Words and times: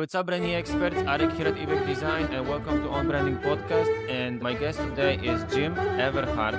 What's 0.00 0.14
up, 0.14 0.28
branding 0.28 0.54
experts? 0.54 0.96
Arek 0.96 1.30
here 1.36 1.48
at 1.48 1.56
Ebaq 1.56 1.86
Design, 1.86 2.24
and 2.32 2.48
welcome 2.48 2.82
to 2.84 2.88
On 2.88 3.06
Branding 3.06 3.36
Podcast. 3.36 3.90
And 4.08 4.40
my 4.40 4.54
guest 4.54 4.78
today 4.78 5.16
is 5.16 5.44
Jim 5.52 5.74
Everhart. 5.74 6.54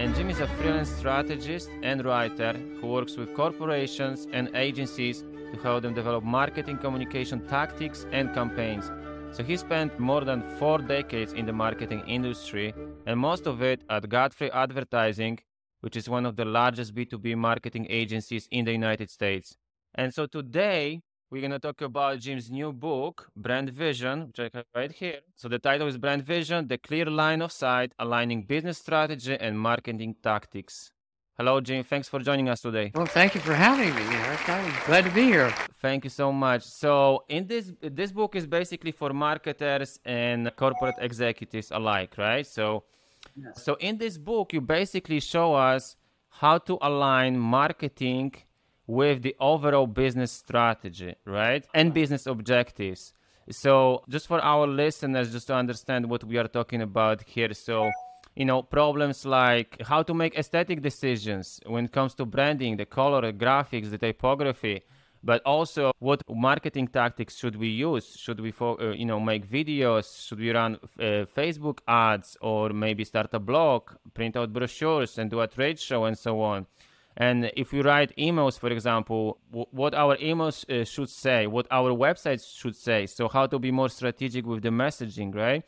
And 0.00 0.14
Jim 0.14 0.30
is 0.30 0.40
a 0.40 0.46
freelance 0.46 0.88
strategist 0.88 1.68
and 1.82 2.02
writer 2.06 2.54
who 2.80 2.86
works 2.86 3.18
with 3.18 3.34
corporations 3.34 4.26
and 4.32 4.48
agencies 4.54 5.22
to 5.52 5.60
help 5.62 5.82
them 5.82 5.92
develop 5.92 6.24
marketing 6.24 6.78
communication 6.78 7.46
tactics 7.48 8.06
and 8.12 8.32
campaigns. 8.32 8.90
So 9.32 9.44
he 9.44 9.58
spent 9.58 9.98
more 9.98 10.22
than 10.24 10.42
four 10.58 10.78
decades 10.78 11.34
in 11.34 11.44
the 11.44 11.52
marketing 11.52 12.02
industry, 12.06 12.72
and 13.04 13.20
most 13.20 13.46
of 13.46 13.60
it 13.60 13.84
at 13.90 14.08
Godfrey 14.08 14.50
Advertising, 14.52 15.40
which 15.82 15.96
is 15.96 16.08
one 16.08 16.24
of 16.24 16.36
the 16.36 16.46
largest 16.46 16.94
B2B 16.94 17.36
marketing 17.36 17.88
agencies 17.90 18.48
in 18.50 18.64
the 18.64 18.72
United 18.72 19.10
States. 19.10 19.58
And 19.94 20.14
so 20.14 20.24
today, 20.24 21.02
we're 21.30 21.40
going 21.40 21.52
to 21.52 21.60
talk 21.60 21.80
about 21.80 22.18
Jim's 22.18 22.50
new 22.50 22.72
book, 22.72 23.30
Brand 23.36 23.70
Vision, 23.70 24.26
which 24.26 24.40
I 24.40 24.50
have 24.52 24.64
right 24.74 24.90
here. 24.90 25.20
So 25.36 25.48
the 25.48 25.60
title 25.60 25.86
is 25.86 25.96
Brand 25.96 26.24
Vision, 26.24 26.66
The 26.66 26.76
Clear 26.76 27.04
Line 27.06 27.40
of 27.40 27.52
Sight, 27.52 27.92
Aligning 28.00 28.42
Business 28.42 28.78
Strategy 28.78 29.36
and 29.38 29.58
Marketing 29.58 30.16
Tactics. 30.22 30.90
Hello, 31.38 31.60
Jim. 31.60 31.84
Thanks 31.84 32.08
for 32.08 32.18
joining 32.18 32.48
us 32.48 32.60
today. 32.60 32.90
Well, 32.94 33.06
thank 33.06 33.36
you 33.36 33.40
for 33.40 33.54
having 33.54 33.94
me, 33.94 34.02
Eric. 34.02 34.48
I'm 34.48 34.74
glad 34.86 35.04
to 35.04 35.10
be 35.10 35.22
here. 35.22 35.54
Thank 35.80 36.02
you 36.02 36.10
so 36.10 36.32
much. 36.32 36.64
So, 36.64 37.24
in 37.28 37.46
this 37.46 37.72
this 37.80 38.10
book 38.12 38.34
is 38.34 38.46
basically 38.46 38.92
for 38.92 39.12
marketers 39.12 40.00
and 40.04 40.50
corporate 40.56 40.96
executives 40.98 41.70
alike, 41.70 42.18
right? 42.18 42.46
So, 42.46 42.84
yes. 43.36 43.64
so 43.64 43.76
in 43.76 43.96
this 43.96 44.18
book, 44.18 44.52
you 44.52 44.60
basically 44.60 45.20
show 45.20 45.54
us 45.54 45.96
how 46.28 46.58
to 46.58 46.76
align 46.82 47.38
marketing 47.38 48.34
with 48.90 49.22
the 49.22 49.36
overall 49.38 49.86
business 49.86 50.32
strategy, 50.32 51.14
right? 51.24 51.64
And 51.72 51.94
business 51.94 52.26
objectives. 52.26 53.12
So, 53.50 54.02
just 54.08 54.26
for 54.26 54.40
our 54.40 54.66
listeners, 54.66 55.32
just 55.32 55.46
to 55.46 55.54
understand 55.54 56.10
what 56.10 56.24
we 56.24 56.36
are 56.38 56.48
talking 56.48 56.82
about 56.82 57.22
here. 57.22 57.54
So, 57.54 57.90
you 58.34 58.44
know, 58.44 58.62
problems 58.62 59.24
like 59.24 59.80
how 59.82 60.02
to 60.02 60.12
make 60.12 60.36
aesthetic 60.36 60.82
decisions 60.82 61.60
when 61.66 61.84
it 61.84 61.92
comes 61.92 62.14
to 62.16 62.24
branding, 62.26 62.76
the 62.76 62.86
color, 62.86 63.20
the 63.22 63.32
graphics, 63.32 63.90
the 63.90 63.98
typography, 63.98 64.82
but 65.22 65.40
also 65.44 65.92
what 65.98 66.22
marketing 66.28 66.88
tactics 66.88 67.36
should 67.36 67.56
we 67.56 67.68
use? 67.68 68.16
Should 68.16 68.40
we, 68.40 68.50
fo- 68.50 68.78
uh, 68.80 68.92
you 68.92 69.04
know, 69.04 69.20
make 69.20 69.48
videos? 69.48 70.26
Should 70.26 70.40
we 70.40 70.50
run 70.50 70.78
uh, 70.98 71.26
Facebook 71.38 71.78
ads 71.86 72.36
or 72.40 72.70
maybe 72.70 73.04
start 73.04 73.30
a 73.34 73.38
blog, 73.38 73.90
print 74.14 74.36
out 74.36 74.52
brochures 74.52 75.18
and 75.18 75.30
do 75.30 75.40
a 75.40 75.46
trade 75.46 75.78
show 75.78 76.04
and 76.06 76.18
so 76.18 76.40
on? 76.40 76.66
And 77.20 77.52
if 77.54 77.70
we 77.72 77.82
write 77.82 78.16
emails, 78.16 78.58
for 78.58 78.70
example, 78.70 79.38
w- 79.50 79.66
what 79.72 79.94
our 79.94 80.16
emails 80.16 80.58
uh, 80.70 80.86
should 80.86 81.10
say, 81.10 81.46
what 81.46 81.66
our 81.70 81.90
websites 81.92 82.58
should 82.58 82.74
say. 82.74 83.04
So 83.06 83.28
how 83.28 83.46
to 83.46 83.58
be 83.58 83.70
more 83.70 83.90
strategic 83.90 84.46
with 84.46 84.62
the 84.62 84.70
messaging, 84.70 85.34
right? 85.34 85.62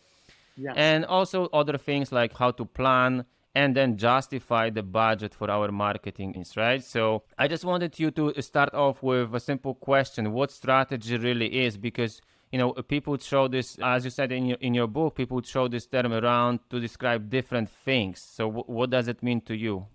Yeah. 0.56 0.73
And 0.75 1.05
also 1.05 1.48
other 1.53 1.77
things 1.77 2.11
like 2.11 2.34
how 2.39 2.53
to 2.53 2.64
plan 2.64 3.27
and 3.55 3.77
then 3.77 3.98
justify 3.98 4.70
the 4.70 4.83
budget 4.83 5.34
for 5.34 5.50
our 5.50 5.70
marketing 5.70 6.34
is 6.36 6.56
right 6.56 6.83
so 6.83 7.23
i 7.39 7.47
just 7.47 7.67
wanted 7.67 7.98
you 7.98 8.11
to 8.11 8.33
start 8.41 8.73
off 8.73 9.03
with 9.03 9.34
a 9.34 9.41
simple 9.41 9.75
question 9.75 10.33
what 10.33 10.50
strategy 10.50 11.19
really 11.19 11.62
is 11.64 11.77
because 11.77 12.23
you 12.50 12.58
know 12.58 12.73
people 12.73 13.14
throw 13.17 13.48
this 13.48 13.77
as 13.83 14.05
you 14.06 14.11
said 14.11 14.33
in 14.33 14.47
your 14.47 14.58
in 14.62 14.73
your 14.73 14.86
book 14.86 15.14
people 15.14 15.41
throw 15.42 15.69
this 15.69 15.86
term 15.86 16.14
around 16.14 16.61
to 16.70 16.80
describe 16.80 17.28
different 17.28 17.69
things 17.69 18.23
so 18.23 18.47
w- 18.47 18.64
what 18.67 18.89
does 18.89 19.06
it 19.06 19.23
mean 19.23 19.41
to 19.41 19.55
you 19.55 19.86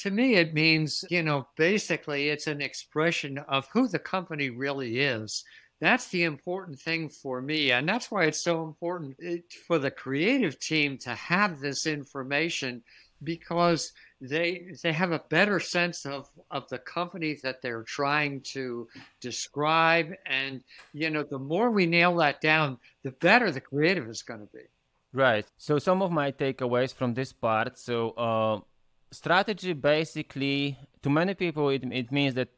to 0.00 0.10
me, 0.10 0.34
it 0.34 0.54
means, 0.54 1.04
you 1.10 1.22
know, 1.22 1.46
basically 1.56 2.28
it's 2.28 2.46
an 2.46 2.60
expression 2.60 3.38
of 3.48 3.68
who 3.72 3.88
the 3.88 3.98
company 3.98 4.50
really 4.50 5.00
is. 5.00 5.44
That's 5.80 6.08
the 6.08 6.24
important 6.24 6.78
thing 6.78 7.08
for 7.08 7.40
me. 7.40 7.72
And 7.72 7.88
that's 7.88 8.10
why 8.10 8.24
it's 8.24 8.42
so 8.42 8.64
important 8.64 9.16
for 9.66 9.78
the 9.78 9.90
creative 9.90 10.58
team 10.58 10.98
to 10.98 11.14
have 11.14 11.60
this 11.60 11.86
information 11.86 12.82
because 13.22 13.92
they 14.20 14.66
they 14.82 14.92
have 14.92 15.12
a 15.12 15.22
better 15.30 15.58
sense 15.60 16.04
of 16.04 16.28
of 16.50 16.68
the 16.68 16.78
company 16.78 17.38
that 17.42 17.62
they're 17.62 17.82
trying 17.82 18.40
to 18.42 18.86
describe 19.20 20.12
and 20.26 20.62
you 20.92 21.10
know 21.10 21.22
the 21.22 21.38
more 21.38 21.70
we 21.70 21.86
nail 21.86 22.16
that 22.16 22.40
down 22.40 22.78
the 23.02 23.10
better 23.12 23.50
the 23.50 23.60
creative 23.60 24.08
is 24.08 24.22
going 24.22 24.40
to 24.40 24.52
be 24.52 24.64
right 25.12 25.46
so 25.56 25.78
some 25.78 26.02
of 26.02 26.10
my 26.10 26.30
takeaways 26.32 26.94
from 26.94 27.14
this 27.14 27.32
part 27.32 27.78
so 27.78 28.10
uh, 28.10 28.60
strategy 29.10 29.72
basically 29.72 30.78
to 31.02 31.10
many 31.10 31.34
people 31.34 31.68
it, 31.68 31.84
it 31.92 32.12
means 32.12 32.34
that 32.34 32.48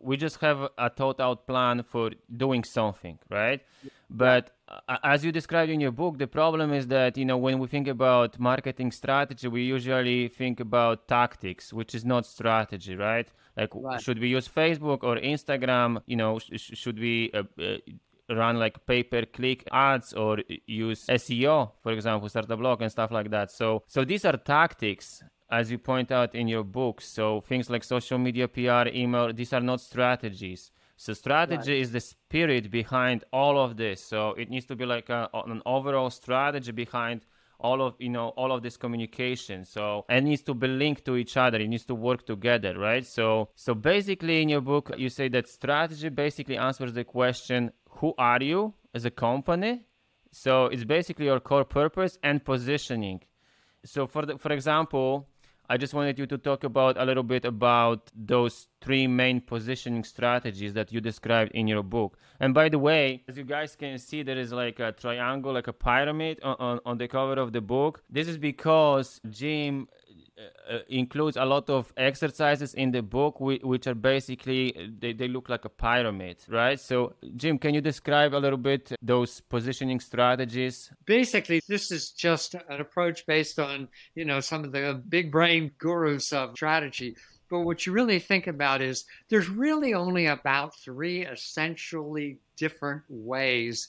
we 0.00 0.16
just 0.16 0.40
have 0.40 0.68
a 0.78 0.88
thought 0.88 1.20
out 1.20 1.46
plan 1.46 1.82
for 1.82 2.10
doing 2.36 2.62
something 2.64 3.18
right 3.28 3.60
but 4.08 4.52
uh, 4.68 4.96
as 5.02 5.24
you 5.24 5.32
described 5.32 5.70
in 5.70 5.80
your 5.80 5.90
book 5.90 6.18
the 6.18 6.26
problem 6.26 6.72
is 6.72 6.86
that 6.86 7.16
you 7.16 7.24
know 7.24 7.36
when 7.36 7.58
we 7.58 7.66
think 7.66 7.88
about 7.88 8.38
marketing 8.38 8.92
strategy 8.92 9.48
we 9.48 9.62
usually 9.62 10.28
think 10.28 10.60
about 10.60 11.08
tactics 11.08 11.72
which 11.72 11.94
is 11.94 12.04
not 12.04 12.24
strategy 12.24 12.94
right 12.94 13.28
like 13.56 13.70
right. 13.74 14.00
should 14.00 14.18
we 14.18 14.28
use 14.28 14.48
facebook 14.48 15.02
or 15.02 15.16
instagram 15.16 16.00
you 16.06 16.16
know 16.16 16.38
sh- 16.38 16.70
should 16.74 16.98
we 16.98 17.30
uh, 17.34 17.42
uh, 17.58 17.76
run 18.30 18.58
like 18.58 18.86
pay 18.86 19.02
per 19.02 19.24
click 19.24 19.66
ads 19.72 20.12
or 20.12 20.38
use 20.66 21.06
SEO, 21.06 21.72
for 21.82 21.90
example, 21.92 22.28
start 22.28 22.50
a 22.50 22.56
blog 22.56 22.80
and 22.80 22.90
stuff 22.90 23.10
like 23.10 23.30
that. 23.30 23.50
So, 23.50 23.82
so 23.88 24.04
these 24.04 24.24
are 24.24 24.36
tactics 24.36 25.24
as 25.50 25.70
you 25.70 25.78
point 25.78 26.10
out 26.10 26.34
in 26.34 26.48
your 26.48 26.64
book. 26.64 27.00
So 27.00 27.40
things 27.40 27.68
like 27.70 27.84
social 27.84 28.18
media, 28.18 28.48
PR, 28.48 28.88
email, 28.88 29.32
these 29.32 29.52
are 29.52 29.60
not 29.60 29.80
strategies. 29.80 30.70
So 30.96 31.14
strategy 31.14 31.72
right. 31.72 31.80
is 31.80 31.92
the 31.92 32.00
spirit 32.00 32.70
behind 32.70 33.24
all 33.32 33.58
of 33.58 33.76
this. 33.76 34.04
So 34.04 34.30
it 34.30 34.50
needs 34.50 34.66
to 34.66 34.76
be 34.76 34.84
like 34.84 35.08
a, 35.08 35.28
an 35.32 35.62
overall 35.64 36.10
strategy 36.10 36.72
behind 36.72 37.24
all 37.62 37.82
of 37.82 37.94
you 37.98 38.08
know 38.08 38.28
all 38.36 38.52
of 38.52 38.62
this 38.62 38.76
communication 38.76 39.64
so 39.64 40.04
it 40.08 40.22
needs 40.22 40.42
to 40.42 40.54
be 40.54 40.66
linked 40.66 41.04
to 41.04 41.16
each 41.16 41.36
other 41.36 41.58
it 41.58 41.68
needs 41.68 41.84
to 41.84 41.94
work 41.94 42.24
together 42.26 42.78
right 42.78 43.06
so 43.06 43.48
so 43.54 43.74
basically 43.74 44.42
in 44.42 44.48
your 44.48 44.60
book 44.60 44.90
you 44.96 45.08
say 45.08 45.28
that 45.28 45.46
strategy 45.48 46.08
basically 46.08 46.56
answers 46.56 46.92
the 46.94 47.04
question 47.04 47.70
who 47.88 48.14
are 48.18 48.42
you 48.42 48.72
as 48.94 49.04
a 49.04 49.10
company 49.10 49.84
so 50.32 50.66
it's 50.66 50.84
basically 50.84 51.26
your 51.26 51.40
core 51.40 51.64
purpose 51.64 52.18
and 52.22 52.44
positioning 52.44 53.20
so 53.84 54.06
for 54.06 54.24
the, 54.26 54.38
for 54.38 54.52
example 54.52 55.28
I 55.70 55.76
just 55.76 55.94
wanted 55.94 56.18
you 56.18 56.26
to 56.26 56.36
talk 56.36 56.64
about 56.64 56.96
a 56.98 57.04
little 57.04 57.22
bit 57.22 57.44
about 57.44 58.10
those 58.12 58.66
three 58.80 59.06
main 59.06 59.40
positioning 59.40 60.02
strategies 60.02 60.74
that 60.74 60.90
you 60.92 61.00
described 61.00 61.52
in 61.52 61.68
your 61.68 61.84
book. 61.84 62.18
And 62.40 62.52
by 62.52 62.68
the 62.68 62.80
way, 62.80 63.22
as 63.28 63.38
you 63.38 63.44
guys 63.44 63.76
can 63.76 63.96
see, 63.98 64.24
there 64.24 64.36
is 64.36 64.52
like 64.52 64.80
a 64.80 64.90
triangle, 64.90 65.52
like 65.52 65.68
a 65.68 65.72
pyramid 65.72 66.40
on, 66.42 66.56
on, 66.58 66.80
on 66.84 66.98
the 66.98 67.06
cover 67.06 67.34
of 67.34 67.52
the 67.52 67.60
book. 67.60 68.02
This 68.10 68.26
is 68.26 68.36
because 68.36 69.20
Jim 69.30 69.86
Uh, 70.40 70.74
uh, 70.74 70.78
includes 70.88 71.36
a 71.36 71.44
lot 71.44 71.68
of 71.68 71.92
exercises 71.96 72.72
in 72.74 72.90
the 72.92 73.02
book 73.02 73.40
which 73.40 73.86
are 73.86 73.94
basically 73.94 74.74
uh, 74.76 74.86
they, 74.98 75.12
they 75.12 75.28
look 75.28 75.48
like 75.48 75.64
a 75.64 75.68
pyramid 75.68 76.38
right? 76.48 76.80
So 76.80 77.14
jim 77.36 77.58
can 77.58 77.74
you 77.74 77.80
describe 77.80 78.32
a 78.32 78.38
little 78.38 78.58
bit 78.58 78.92
those 79.02 79.40
positioning 79.40 80.00
strategies? 80.00 80.92
Basically 81.04 81.60
this 81.68 81.90
is 81.90 82.10
just 82.10 82.54
an 82.54 82.80
approach 82.80 83.26
based 83.26 83.58
on 83.58 83.88
you 84.14 84.24
know 84.24 84.40
some 84.40 84.64
of 84.64 84.72
the 84.72 85.02
big 85.08 85.30
brain 85.30 85.72
gurus 85.78 86.32
of 86.32 86.52
strategy. 86.54 87.16
But 87.50 87.60
what 87.60 87.84
you 87.84 87.92
really 87.92 88.20
think 88.20 88.46
about 88.46 88.80
is 88.80 89.04
there's 89.28 89.48
really 89.50 89.92
only 89.92 90.26
about 90.26 90.78
three 90.78 91.26
essentially 91.26 92.38
different 92.56 93.02
ways 93.08 93.88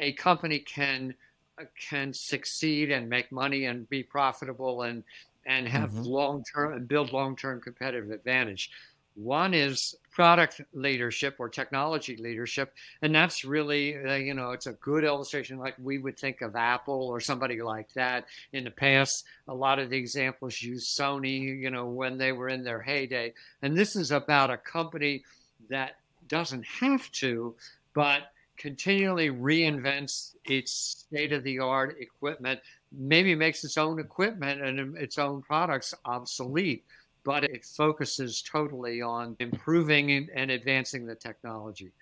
a 0.00 0.12
company 0.14 0.58
can 0.58 1.14
uh, 1.60 1.64
can 1.88 2.12
succeed 2.12 2.90
and 2.90 3.08
make 3.08 3.30
money 3.30 3.66
and 3.66 3.88
be 3.88 4.02
profitable 4.02 4.82
and 4.82 5.04
and 5.46 5.68
have 5.68 5.90
mm-hmm. 5.90 6.02
long 6.02 6.44
term 6.54 6.74
and 6.74 6.88
build 6.88 7.12
long 7.12 7.36
term 7.36 7.60
competitive 7.60 8.10
advantage. 8.10 8.70
One 9.14 9.54
is 9.54 9.94
product 10.10 10.60
leadership 10.72 11.36
or 11.38 11.48
technology 11.48 12.16
leadership, 12.16 12.74
and 13.00 13.14
that's 13.14 13.44
really 13.44 13.96
uh, 13.96 14.14
you 14.14 14.34
know 14.34 14.50
it's 14.50 14.66
a 14.66 14.72
good 14.72 15.04
illustration 15.04 15.58
like 15.58 15.76
we 15.80 15.98
would 15.98 16.18
think 16.18 16.40
of 16.40 16.56
Apple 16.56 17.08
or 17.08 17.20
somebody 17.20 17.62
like 17.62 17.92
that. 17.94 18.26
In 18.52 18.64
the 18.64 18.70
past, 18.70 19.24
a 19.46 19.54
lot 19.54 19.78
of 19.78 19.90
the 19.90 19.96
examples 19.96 20.60
use 20.60 20.88
Sony, 20.88 21.60
you 21.60 21.70
know, 21.70 21.86
when 21.86 22.18
they 22.18 22.32
were 22.32 22.48
in 22.48 22.64
their 22.64 22.82
heyday, 22.82 23.32
and 23.62 23.76
this 23.76 23.94
is 23.94 24.10
about 24.10 24.50
a 24.50 24.56
company 24.56 25.22
that 25.68 25.96
doesn't 26.26 26.64
have 26.64 27.10
to, 27.12 27.54
but 27.94 28.32
continually 28.56 29.30
reinvents 29.30 30.34
its 30.44 30.72
state 30.72 31.32
of 31.32 31.42
the 31.42 31.58
art 31.58 31.96
equipment 32.00 32.60
maybe 32.98 33.34
makes 33.34 33.64
its 33.64 33.78
own 33.78 33.98
equipment 33.98 34.62
and 34.62 34.96
its 34.96 35.18
own 35.18 35.42
products 35.42 35.94
obsolete, 36.04 36.84
but 37.24 37.44
it 37.44 37.64
focuses 37.64 38.42
totally 38.42 39.00
on 39.02 39.36
improving 39.40 40.28
and 40.34 40.50
advancing 40.50 41.06
the 41.06 41.14
technology. 41.14 41.92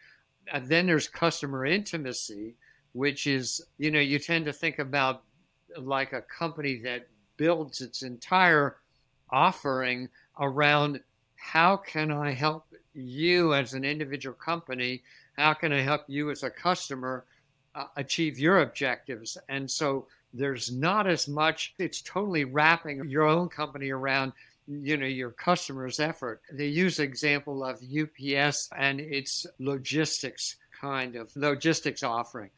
And 0.52 0.66
then 0.66 0.86
there's 0.86 1.08
customer 1.08 1.64
intimacy, 1.64 2.54
which 2.92 3.26
is, 3.26 3.64
you 3.78 3.90
know, 3.90 4.00
you 4.00 4.18
tend 4.18 4.44
to 4.46 4.52
think 4.52 4.78
about 4.78 5.22
like 5.76 6.12
a 6.12 6.22
company 6.22 6.80
that 6.84 7.08
builds 7.36 7.80
its 7.80 8.02
entire 8.02 8.76
offering 9.30 10.08
around 10.38 11.00
how 11.36 11.76
can 11.76 12.12
I 12.12 12.32
help 12.32 12.66
you 12.94 13.54
as 13.54 13.74
an 13.74 13.84
individual 13.84 14.34
company? 14.34 15.02
How 15.36 15.54
can 15.54 15.72
I 15.72 15.80
help 15.80 16.02
you 16.06 16.30
as 16.30 16.42
a 16.42 16.50
customer 16.50 17.24
uh, 17.74 17.86
achieve 17.96 18.38
your 18.38 18.60
objectives? 18.60 19.38
And 19.48 19.68
so 19.70 20.06
there's 20.32 20.72
not 20.72 21.06
as 21.06 21.28
much, 21.28 21.74
it's 21.78 22.00
totally 22.02 22.44
wrapping 22.44 23.08
your 23.08 23.24
own 23.24 23.48
company 23.48 23.90
around 23.90 24.32
you 24.68 24.96
know 24.96 25.06
your 25.06 25.32
customer's 25.32 25.98
effort 25.98 26.40
they 26.52 26.68
use 26.68 27.00
example 27.00 27.64
of 27.64 27.82
ups 27.82 28.70
and 28.76 29.00
its 29.00 29.44
logistics 29.58 30.54
kind 30.80 31.16
of 31.16 31.34
logistics 31.34 32.04
offering 32.04 32.48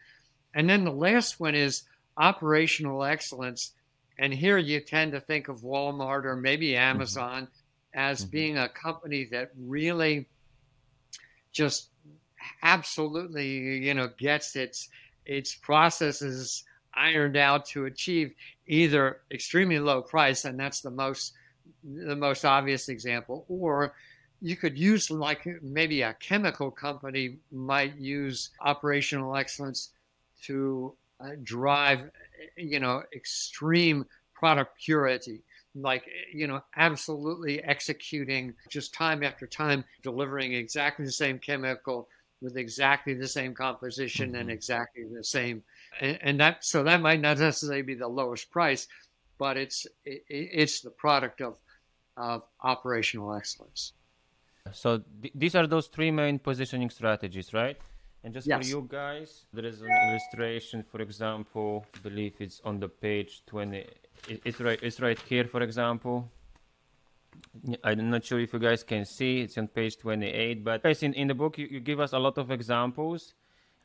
and 0.54 0.68
then 0.68 0.84
the 0.84 0.92
last 0.92 1.40
one 1.40 1.54
is 1.54 1.84
operational 2.18 3.04
excellence 3.04 3.72
and 4.18 4.32
here 4.32 4.58
you 4.58 4.80
tend 4.80 5.12
to 5.12 5.20
think 5.20 5.48
of 5.48 5.62
Walmart 5.62 6.24
or 6.24 6.36
maybe 6.36 6.70
mm-hmm. 6.70 6.96
Amazon 6.96 7.44
mm-hmm. 7.44 7.98
as 7.98 8.20
mm-hmm. 8.20 8.30
being 8.30 8.58
a 8.58 8.68
company 8.68 9.24
that 9.30 9.50
really 9.58 10.26
just 11.52 11.90
absolutely, 12.62 13.78
you 13.84 13.94
know, 13.94 14.10
gets 14.18 14.56
its 14.56 14.88
its 15.26 15.54
processes 15.54 16.64
ironed 16.96 17.36
out 17.36 17.66
to 17.66 17.86
achieve 17.86 18.34
either 18.66 19.20
extremely 19.30 19.78
low 19.78 20.02
price, 20.02 20.44
and 20.44 20.58
that's 20.58 20.80
the 20.80 20.90
most 20.90 21.32
the 21.82 22.16
most 22.16 22.44
obvious 22.44 22.88
example, 22.88 23.44
or 23.48 23.94
you 24.40 24.56
could 24.56 24.78
use 24.78 25.10
like 25.10 25.46
maybe 25.62 26.02
a 26.02 26.14
chemical 26.14 26.70
company 26.70 27.36
might 27.52 27.96
use 27.96 28.50
operational 28.60 29.36
excellence 29.36 29.90
to 30.42 30.94
uh, 31.20 31.30
drive 31.42 32.10
you 32.56 32.80
know, 32.80 33.02
extreme 33.14 34.04
product 34.34 34.78
purity, 34.82 35.42
like, 35.74 36.04
you 36.32 36.46
know, 36.46 36.60
absolutely 36.76 37.62
executing 37.64 38.54
just 38.68 38.94
time 38.94 39.22
after 39.22 39.46
time, 39.46 39.84
delivering 40.02 40.54
exactly 40.54 41.04
the 41.04 41.12
same 41.12 41.38
chemical 41.38 42.08
with 42.40 42.56
exactly 42.56 43.14
the 43.14 43.28
same 43.28 43.54
composition 43.54 44.30
mm-hmm. 44.30 44.40
and 44.40 44.50
exactly 44.50 45.04
the 45.04 45.24
same. 45.24 45.62
And, 46.00 46.18
and, 46.22 46.40
that, 46.40 46.64
so 46.64 46.82
that 46.82 47.00
might 47.00 47.20
not 47.20 47.38
necessarily 47.38 47.82
be 47.82 47.94
the 47.94 48.08
lowest 48.08 48.50
price, 48.50 48.86
but 49.38 49.56
it's, 49.56 49.86
it, 50.04 50.22
it's 50.28 50.80
the 50.80 50.90
product 50.90 51.40
of, 51.40 51.56
of 52.16 52.42
operational 52.62 53.34
excellence. 53.34 53.92
So 54.72 55.02
th- 55.22 55.32
these 55.34 55.54
are 55.54 55.66
those 55.66 55.88
three 55.88 56.10
main 56.10 56.38
positioning 56.38 56.90
strategies, 56.90 57.52
right? 57.52 57.76
And 58.22 58.32
just 58.32 58.46
yes. 58.46 58.62
for 58.62 58.68
you 58.68 58.86
guys, 58.88 59.44
there 59.52 59.66
is 59.66 59.82
an 59.82 59.88
illustration, 60.08 60.82
for 60.90 61.02
example, 61.02 61.84
I 61.94 61.98
believe 61.98 62.34
it's 62.40 62.60
on 62.64 62.80
the 62.80 62.88
page 62.88 63.42
20. 63.46 63.84
It's 64.28 64.60
right, 64.60 64.78
it's 64.82 64.98
right 65.00 65.18
here, 65.28 65.44
for 65.44 65.60
example. 65.60 66.30
I'm 67.82 68.10
not 68.10 68.24
sure 68.24 68.40
if 68.40 68.52
you 68.54 68.58
guys 68.58 68.82
can 68.82 69.04
see, 69.04 69.40
it's 69.40 69.58
on 69.58 69.68
page 69.68 69.98
28, 69.98 70.64
but 70.64 70.84
in, 71.02 71.12
in 71.14 71.28
the 71.28 71.34
book, 71.34 71.58
you, 71.58 71.66
you 71.66 71.80
give 71.80 72.00
us 72.00 72.14
a 72.14 72.18
lot 72.18 72.38
of 72.38 72.50
examples 72.50 73.34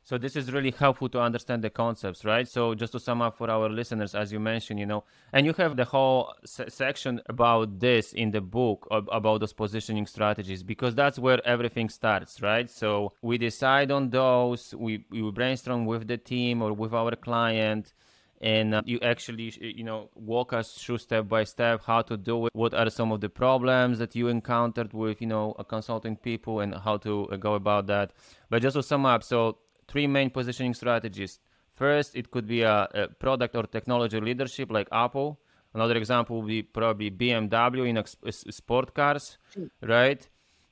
so 0.10 0.18
this 0.18 0.36
is 0.36 0.52
really 0.52 0.72
helpful 0.72 1.08
to 1.08 1.22
understand 1.22 1.64
the 1.64 1.70
concepts, 1.70 2.26
right? 2.26 2.48
So 2.48 2.74
just 2.74 2.94
to 2.94 3.00
sum 3.00 3.22
up 3.22 3.38
for 3.38 3.48
our 3.48 3.70
listeners, 3.70 4.16
as 4.16 4.32
you 4.34 4.40
mentioned, 4.40 4.80
you 4.80 4.88
know, 4.88 5.04
and 5.34 5.46
you 5.46 5.54
have 5.60 5.78
the 5.78 5.86
whole 5.86 6.34
se- 6.44 6.70
section 6.70 7.22
about 7.28 7.80
this 7.80 8.12
in 8.14 8.32
the 8.32 8.42
book 8.42 8.88
about 8.90 9.40
those 9.40 9.54
positioning 9.54 10.08
strategies 10.08 10.64
because 10.64 10.96
that's 10.96 11.20
where 11.20 11.40
everything 11.48 11.90
starts, 11.90 12.42
right? 12.42 12.68
So 12.72 13.14
we 13.22 13.38
decide 13.38 13.92
on 13.92 14.10
those, 14.10 14.74
we, 14.74 15.06
we 15.12 15.30
brainstorm 15.30 15.86
with 15.86 16.08
the 16.08 16.18
team 16.18 16.64
or 16.64 16.74
with 16.74 16.92
our 16.92 17.16
client 17.16 17.94
and 18.42 18.74
uh, 18.74 18.82
you 18.86 19.00
actually 19.02 19.54
you 19.60 19.84
know 19.84 20.10
walk 20.16 20.54
us 20.54 20.74
through 20.74 20.98
step 20.98 21.28
by 21.28 21.44
step 21.44 21.82
how 21.86 22.02
to 22.02 22.16
do 22.16 22.46
it 22.46 22.52
what 22.56 22.74
are 22.74 22.90
some 22.90 23.12
of 23.12 23.20
the 23.20 23.28
problems 23.28 24.00
that 24.00 24.16
you 24.16 24.30
encountered 24.30 24.94
with 24.94 25.20
you 25.20 25.28
know 25.28 25.54
consulting 25.68 26.16
people 26.16 26.62
and 26.62 26.74
how 26.74 26.96
to 26.96 27.28
go 27.38 27.56
about 27.56 27.86
that 27.88 28.12
but 28.50 28.62
just 28.62 28.78
to 28.78 28.82
sum 28.82 29.06
up 29.06 29.24
so 29.24 29.58
three 29.90 30.08
main 30.08 30.30
positioning 30.30 30.74
strategies. 30.74 31.40
First, 31.74 32.16
it 32.16 32.30
could 32.32 32.48
be 32.48 32.62
a, 32.62 32.88
a 32.94 33.08
product 33.08 33.56
or 33.56 33.64
technology 33.64 34.20
leadership 34.20 34.72
like 34.72 34.88
Apple. 34.92 35.40
Another 35.74 35.96
example 35.96 36.38
would 36.38 36.48
be 36.48 36.64
probably 36.64 37.12
BMW 37.12 37.88
in 37.90 38.52
sport 38.52 38.94
cars, 38.94 39.38
right? 39.82 40.28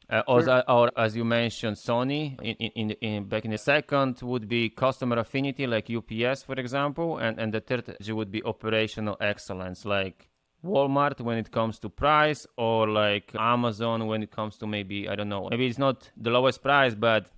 Uh, 0.09 0.23
sure. 0.25 0.49
or, 0.49 0.71
or, 0.71 0.91
as 0.97 1.15
you 1.17 1.25
mentioned, 1.25 1.75
Sony. 1.75 2.39
In, 2.41 2.55
in, 2.55 2.91
in, 2.91 3.23
back 3.25 3.43
in 3.45 3.51
the 3.51 3.57
second 3.57 4.21
would 4.21 4.47
be 4.47 4.69
customer 4.69 5.17
affinity, 5.19 5.67
like 5.67 5.89
UPS, 5.89 6.43
for 6.43 6.53
example, 6.53 7.17
and 7.17 7.39
and 7.39 7.53
the 7.53 7.59
third 7.59 7.95
would 8.09 8.31
be 8.31 8.41
operational 8.43 9.17
excellence, 9.19 9.83
like 9.85 10.29
Walmart 10.63 11.19
when 11.19 11.37
it 11.37 11.51
comes 11.51 11.77
to 11.79 11.89
price, 11.89 12.47
or 12.57 12.87
like 12.87 13.33
Amazon 13.37 14.07
when 14.07 14.23
it 14.23 14.31
comes 14.31 14.57
to 14.57 14.67
maybe 14.67 15.09
I 15.09 15.15
don't 15.15 15.29
know, 15.29 15.49
maybe 15.51 15.67
it's 15.67 15.77
not 15.77 16.09
the 16.15 16.29
lowest 16.29 16.63
price, 16.63 16.95
but 16.95 17.29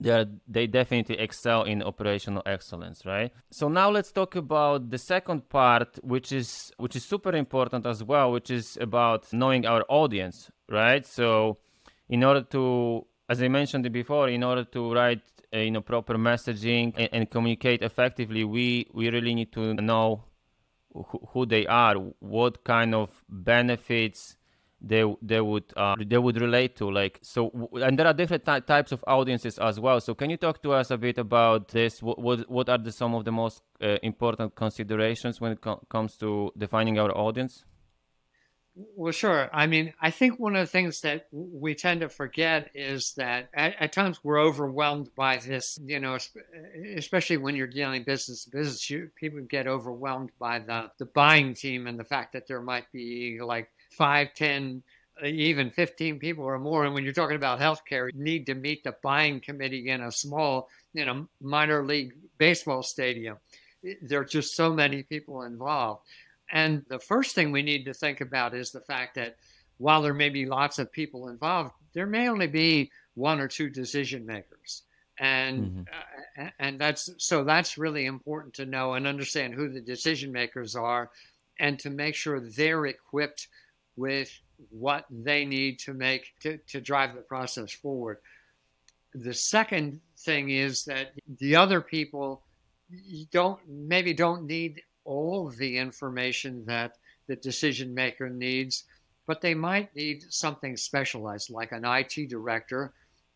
they 0.00 0.24
they 0.48 0.66
definitely 0.66 1.18
excel 1.18 1.62
in 1.62 1.82
operational 1.82 2.42
excellence 2.46 3.04
right? 3.04 3.32
So 3.50 3.68
now 3.68 3.90
let's 3.90 4.12
talk 4.12 4.34
about 4.34 4.90
the 4.90 4.98
second 4.98 5.48
part 5.48 5.98
which 6.02 6.32
is 6.32 6.72
which 6.78 6.96
is 6.96 7.04
super 7.04 7.32
important 7.32 7.86
as 7.86 8.02
well 8.02 8.32
which 8.32 8.50
is 8.50 8.78
about 8.80 9.32
knowing 9.32 9.66
our 9.66 9.84
audience 9.88 10.50
right? 10.68 11.06
So 11.06 11.58
in 12.08 12.24
order 12.24 12.42
to 12.42 13.06
as 13.28 13.40
i 13.42 13.48
mentioned 13.48 13.90
before 13.92 14.28
in 14.28 14.42
order 14.42 14.64
to 14.64 14.92
write 14.92 15.22
uh, 15.54 15.58
you 15.58 15.70
know 15.70 15.80
proper 15.80 16.16
messaging 16.16 16.92
and, 16.96 17.08
and, 17.12 17.30
communicate 17.30 17.82
effectively 17.82 18.44
we 18.44 18.86
we 18.92 19.08
really 19.08 19.34
need 19.34 19.52
to 19.52 19.74
know 19.74 20.24
who, 20.92 21.18
who 21.30 21.46
they 21.46 21.66
are 21.66 21.94
what 22.18 22.64
kind 22.64 22.94
of 22.94 23.24
benefits 23.28 24.36
they 24.80 25.04
they 25.20 25.40
would 25.40 25.64
uh, 25.76 25.94
they 25.98 26.16
would 26.16 26.40
relate 26.40 26.74
to 26.76 26.90
like 26.90 27.18
so 27.22 27.68
and 27.74 27.98
there 27.98 28.06
are 28.06 28.14
different 28.14 28.44
ty- 28.44 28.60
types 28.60 28.92
of 28.92 29.04
audiences 29.06 29.58
as 29.58 29.78
well. 29.78 30.00
So 30.00 30.14
can 30.14 30.30
you 30.30 30.36
talk 30.36 30.62
to 30.62 30.72
us 30.72 30.90
a 30.90 30.96
bit 30.96 31.18
about 31.18 31.68
this? 31.68 32.02
What 32.02 32.18
what, 32.18 32.50
what 32.50 32.68
are 32.68 32.78
the 32.78 32.92
some 32.92 33.14
of 33.14 33.24
the 33.24 33.32
most 33.32 33.62
uh, 33.82 33.96
important 34.02 34.54
considerations 34.54 35.40
when 35.40 35.52
it 35.52 35.60
co- 35.60 35.82
comes 35.88 36.16
to 36.18 36.52
defining 36.56 36.98
our 36.98 37.16
audience? 37.16 37.64
Well 38.74 39.12
sure. 39.12 39.50
I 39.52 39.66
mean 39.66 39.92
i 40.00 40.10
think 40.10 40.38
one 40.38 40.56
of 40.56 40.60
the 40.60 40.70
things 40.70 41.02
that 41.02 41.26
we 41.32 41.74
tend 41.74 42.00
to 42.00 42.08
forget 42.08 42.70
is 42.74 43.12
that 43.14 43.50
at, 43.52 43.74
at 43.78 43.92
times 43.92 44.20
we're 44.22 44.40
overwhelmed 44.40 45.10
by 45.14 45.36
this 45.38 45.78
you 45.84 46.00
know 46.00 46.16
especially 46.96 47.36
when 47.36 47.56
you're 47.56 47.66
dealing 47.66 48.04
business 48.04 48.44
to 48.44 48.50
business 48.50 48.88
you, 48.88 49.10
people 49.16 49.40
get 49.42 49.66
overwhelmed 49.66 50.30
by 50.38 50.60
the 50.60 50.90
the 50.98 51.06
buying 51.06 51.52
team 51.52 51.86
and 51.86 51.98
the 51.98 52.04
fact 52.04 52.32
that 52.32 52.46
there 52.46 52.62
might 52.62 52.90
be 52.92 53.40
like 53.42 53.68
five, 53.90 54.34
10, 54.34 54.82
even 55.24 55.70
15 55.70 56.18
people 56.18 56.44
or 56.44 56.58
more. 56.58 56.84
And 56.84 56.94
when 56.94 57.04
you're 57.04 57.12
talking 57.12 57.36
about 57.36 57.60
healthcare, 57.60 58.10
you 58.12 58.22
need 58.22 58.46
to 58.46 58.54
meet 58.54 58.84
the 58.84 58.94
buying 59.02 59.40
committee 59.40 59.88
in 59.88 60.00
a 60.00 60.12
small, 60.12 60.68
you 60.92 61.04
know, 61.04 61.26
minor 61.40 61.84
league 61.84 62.14
baseball 62.38 62.82
stadium. 62.82 63.36
There 64.02 64.20
are 64.20 64.24
just 64.24 64.56
so 64.56 64.72
many 64.72 65.02
people 65.02 65.42
involved. 65.42 66.02
And 66.52 66.84
the 66.88 66.98
first 66.98 67.34
thing 67.34 67.52
we 67.52 67.62
need 67.62 67.84
to 67.84 67.94
think 67.94 68.20
about 68.20 68.54
is 68.54 68.70
the 68.70 68.80
fact 68.80 69.14
that 69.14 69.36
while 69.78 70.02
there 70.02 70.14
may 70.14 70.28
be 70.28 70.46
lots 70.46 70.78
of 70.78 70.92
people 70.92 71.28
involved, 71.28 71.72
there 71.92 72.06
may 72.06 72.28
only 72.28 72.46
be 72.46 72.90
one 73.14 73.40
or 73.40 73.48
two 73.48 73.70
decision 73.70 74.26
makers. 74.26 74.82
And 75.18 75.64
mm-hmm. 75.64 76.42
uh, 76.42 76.50
and 76.58 76.80
that's 76.80 77.10
so 77.18 77.44
that's 77.44 77.76
really 77.76 78.06
important 78.06 78.54
to 78.54 78.66
know 78.66 78.94
and 78.94 79.06
understand 79.06 79.54
who 79.54 79.68
the 79.68 79.80
decision 79.80 80.32
makers 80.32 80.74
are 80.74 81.10
and 81.58 81.78
to 81.80 81.90
make 81.90 82.14
sure 82.14 82.40
they're 82.40 82.86
equipped 82.86 83.48
with 84.00 84.30
what 84.70 85.04
they 85.10 85.44
need 85.44 85.78
to 85.80 85.92
make 85.94 86.32
to, 86.40 86.58
to 86.68 86.80
drive 86.80 87.14
the 87.14 87.20
process 87.20 87.70
forward. 87.72 88.18
The 89.14 89.34
second 89.34 90.00
thing 90.18 90.50
is 90.50 90.84
that 90.84 91.12
the 91.38 91.56
other 91.56 91.80
people 91.80 92.42
don't 93.30 93.60
maybe 93.68 94.14
don't 94.14 94.46
need 94.46 94.82
all 95.04 95.50
the 95.50 95.76
information 95.78 96.64
that 96.66 96.96
the 97.26 97.36
decision 97.36 97.94
maker 97.94 98.28
needs, 98.28 98.84
but 99.26 99.40
they 99.40 99.54
might 99.54 99.94
need 99.94 100.24
something 100.28 100.76
specialized 100.76 101.50
like 101.50 101.72
an 101.72 101.84
IT 101.84 102.28
director. 102.28 102.92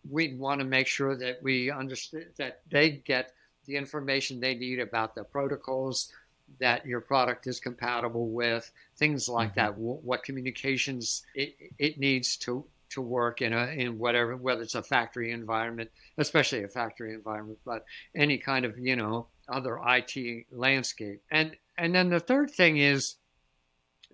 We 0.09 0.35
want 0.35 0.61
to 0.61 0.67
make 0.67 0.87
sure 0.87 1.17
that 1.17 1.43
we 1.43 1.71
understand 1.71 2.27
that 2.39 2.63
they 2.71 2.91
get 2.91 3.33
the 3.67 3.77
information 3.77 4.41
they 4.41 4.55
need 4.55 4.81
about 4.81 5.15
the 5.15 5.25
protocols, 5.25 6.13
that 6.61 6.87
your 6.87 7.01
product 7.01 7.47
is 7.47 7.61
compatible 7.61 8.29
with, 8.29 8.71
things 8.97 9.29
like 9.29 9.51
mm-hmm. 9.51 9.61
that. 9.61 9.71
W- 9.73 10.01
what 10.03 10.23
communications 10.23 11.23
it, 11.35 11.55
it 11.79 11.99
needs 11.99 12.37
to 12.39 12.65
to 12.91 13.01
work 13.01 13.43
in 13.43 13.53
a 13.53 13.67
in 13.67 13.99
whatever 13.99 14.37
whether 14.37 14.63
it's 14.63 14.75
a 14.75 14.83
factory 14.83 15.33
environment, 15.33 15.91
especially 16.19 16.63
a 16.63 16.69
factory 16.69 17.13
environment, 17.13 17.59
but 17.65 17.85
any 18.15 18.39
kind 18.39 18.65
of 18.65 18.79
you 18.79 18.97
know 18.97 19.27
other 19.49 19.81
IT 19.87 20.47
landscape. 20.51 21.23
And 21.31 21.57
and 21.77 21.95
then 21.95 22.11
the 22.11 22.21
third 22.21 22.51
thing 22.51 22.79
is 22.79 23.17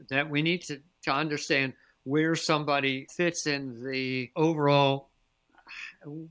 that 0.09 0.31
we 0.31 0.43
need 0.43 0.63
to 0.63 0.81
to 1.03 1.13
understand 1.13 1.75
where 2.05 2.35
somebody 2.35 3.07
fits 3.15 3.47
in 3.47 3.85
the 3.85 4.31
overall 4.35 5.09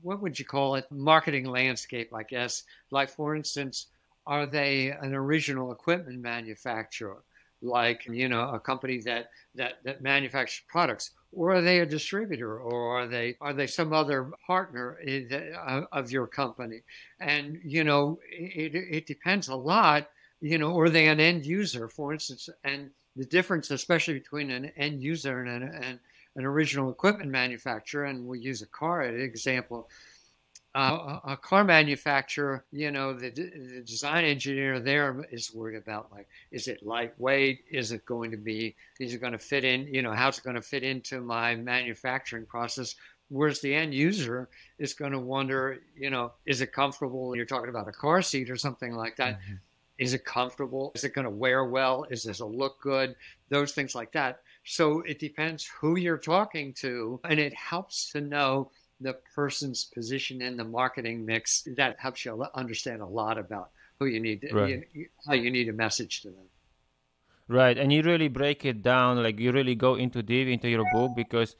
what 0.02 0.20
would 0.20 0.38
you 0.38 0.44
call 0.44 0.74
it 0.74 0.84
marketing 0.90 1.46
landscape 1.46 2.12
i 2.14 2.22
guess 2.22 2.64
like 2.90 3.08
for 3.08 3.34
instance 3.34 3.86
are 4.30 4.46
they 4.46 4.90
an 4.90 5.12
original 5.12 5.72
equipment 5.72 6.20
manufacturer, 6.20 7.24
like 7.60 8.06
you 8.06 8.28
know 8.28 8.48
a 8.50 8.60
company 8.60 9.00
that 9.00 9.30
that 9.56 9.82
that 9.84 10.02
manufactures 10.02 10.62
products, 10.68 11.10
or 11.32 11.54
are 11.54 11.60
they 11.60 11.80
a 11.80 11.86
distributor 11.86 12.60
or 12.60 13.00
are 13.00 13.08
they 13.08 13.36
are 13.40 13.52
they 13.52 13.66
some 13.66 13.92
other 13.92 14.30
partner 14.46 14.96
uh, 15.68 15.82
of 15.90 16.12
your 16.12 16.28
company? 16.28 16.80
And 17.20 17.58
you 17.64 17.82
know 17.82 18.20
it, 18.30 18.74
it 18.74 19.06
depends 19.06 19.48
a 19.48 19.56
lot 19.56 20.08
you 20.40 20.58
know 20.58 20.72
or 20.72 20.84
are 20.84 20.90
they 20.90 21.08
an 21.08 21.20
end 21.20 21.44
user 21.44 21.88
for 21.88 22.12
instance 22.12 22.48
and 22.64 22.90
the 23.16 23.24
difference 23.24 23.70
especially 23.70 24.14
between 24.14 24.50
an 24.50 24.66
end 24.76 25.02
user 25.02 25.42
and 25.42 25.62
an, 25.62 25.74
and 25.82 25.98
an 26.36 26.44
original 26.44 26.90
equipment 26.90 27.30
manufacturer 27.30 28.04
and 28.04 28.26
we 28.26 28.38
use 28.38 28.62
a 28.62 28.66
car 28.66 29.02
an 29.02 29.20
example 29.20 29.88
uh, 30.74 31.18
a 31.24 31.36
car 31.36 31.64
manufacturer, 31.64 32.64
you 32.70 32.92
know, 32.92 33.12
the, 33.12 33.30
the, 33.30 33.82
design 33.84 34.24
engineer 34.24 34.78
there 34.78 35.26
is 35.32 35.52
worried 35.52 35.76
about 35.76 36.12
like, 36.12 36.28
is 36.52 36.68
it 36.68 36.84
lightweight? 36.84 37.64
Is 37.70 37.90
it 37.90 38.04
going 38.06 38.30
to 38.30 38.36
be, 38.36 38.76
is 39.00 39.12
it 39.12 39.20
going 39.20 39.32
to 39.32 39.38
fit 39.38 39.64
in, 39.64 39.92
you 39.92 40.00
know, 40.02 40.12
how's 40.12 40.38
it 40.38 40.44
going 40.44 40.54
to 40.54 40.62
fit 40.62 40.84
into 40.84 41.20
my 41.20 41.56
manufacturing 41.56 42.46
process? 42.46 42.94
Whereas 43.30 43.60
the 43.60 43.74
end 43.74 43.94
user 43.94 44.48
is 44.78 44.94
going 44.94 45.12
to 45.12 45.18
wonder, 45.18 45.80
you 45.96 46.10
know, 46.10 46.32
is 46.46 46.60
it 46.60 46.72
comfortable? 46.72 47.34
You're 47.34 47.46
talking 47.46 47.68
about 47.68 47.88
a 47.88 47.92
car 47.92 48.22
seat 48.22 48.48
or 48.48 48.56
something 48.56 48.94
like 48.94 49.16
that. 49.16 49.40
Mm-hmm. 49.40 49.54
Is 49.98 50.14
it 50.14 50.24
comfortable? 50.24 50.92
Is 50.94 51.04
it 51.04 51.14
going 51.14 51.26
to 51.26 51.30
wear 51.30 51.64
well? 51.64 52.06
Is 52.10 52.22
this 52.22 52.40
a 52.40 52.46
look 52.46 52.80
good? 52.80 53.14
Those 53.48 53.72
things 53.72 53.94
like 53.94 54.12
that. 54.12 54.40
So 54.64 55.00
it 55.00 55.18
depends 55.18 55.64
who 55.66 55.96
you're 55.96 56.18
talking 56.18 56.72
to, 56.74 57.20
and 57.24 57.38
it 57.40 57.54
helps 57.54 58.10
to 58.12 58.20
know 58.20 58.70
the 59.00 59.14
person's 59.34 59.84
position 59.84 60.42
in 60.42 60.56
the 60.56 60.64
marketing 60.64 61.24
mix, 61.24 61.66
that 61.76 61.98
helps 61.98 62.24
you 62.24 62.44
understand 62.54 63.00
a 63.02 63.06
lot 63.06 63.38
about 63.38 63.70
who 63.98 64.06
you 64.06 64.20
need, 64.20 64.40
to, 64.42 64.54
right. 64.54 64.88
you, 64.92 65.06
how 65.26 65.34
you 65.34 65.50
need 65.50 65.68
a 65.68 65.72
message 65.72 66.22
to 66.22 66.28
them. 66.28 66.46
Right, 67.48 67.76
and 67.76 67.92
you 67.92 68.02
really 68.02 68.28
break 68.28 68.64
it 68.64 68.82
down, 68.82 69.22
like 69.22 69.40
you 69.40 69.50
really 69.50 69.74
go 69.74 69.96
into 69.96 70.22
deep 70.22 70.46
into 70.48 70.68
your 70.68 70.84
book 70.92 71.12
because 71.16 71.56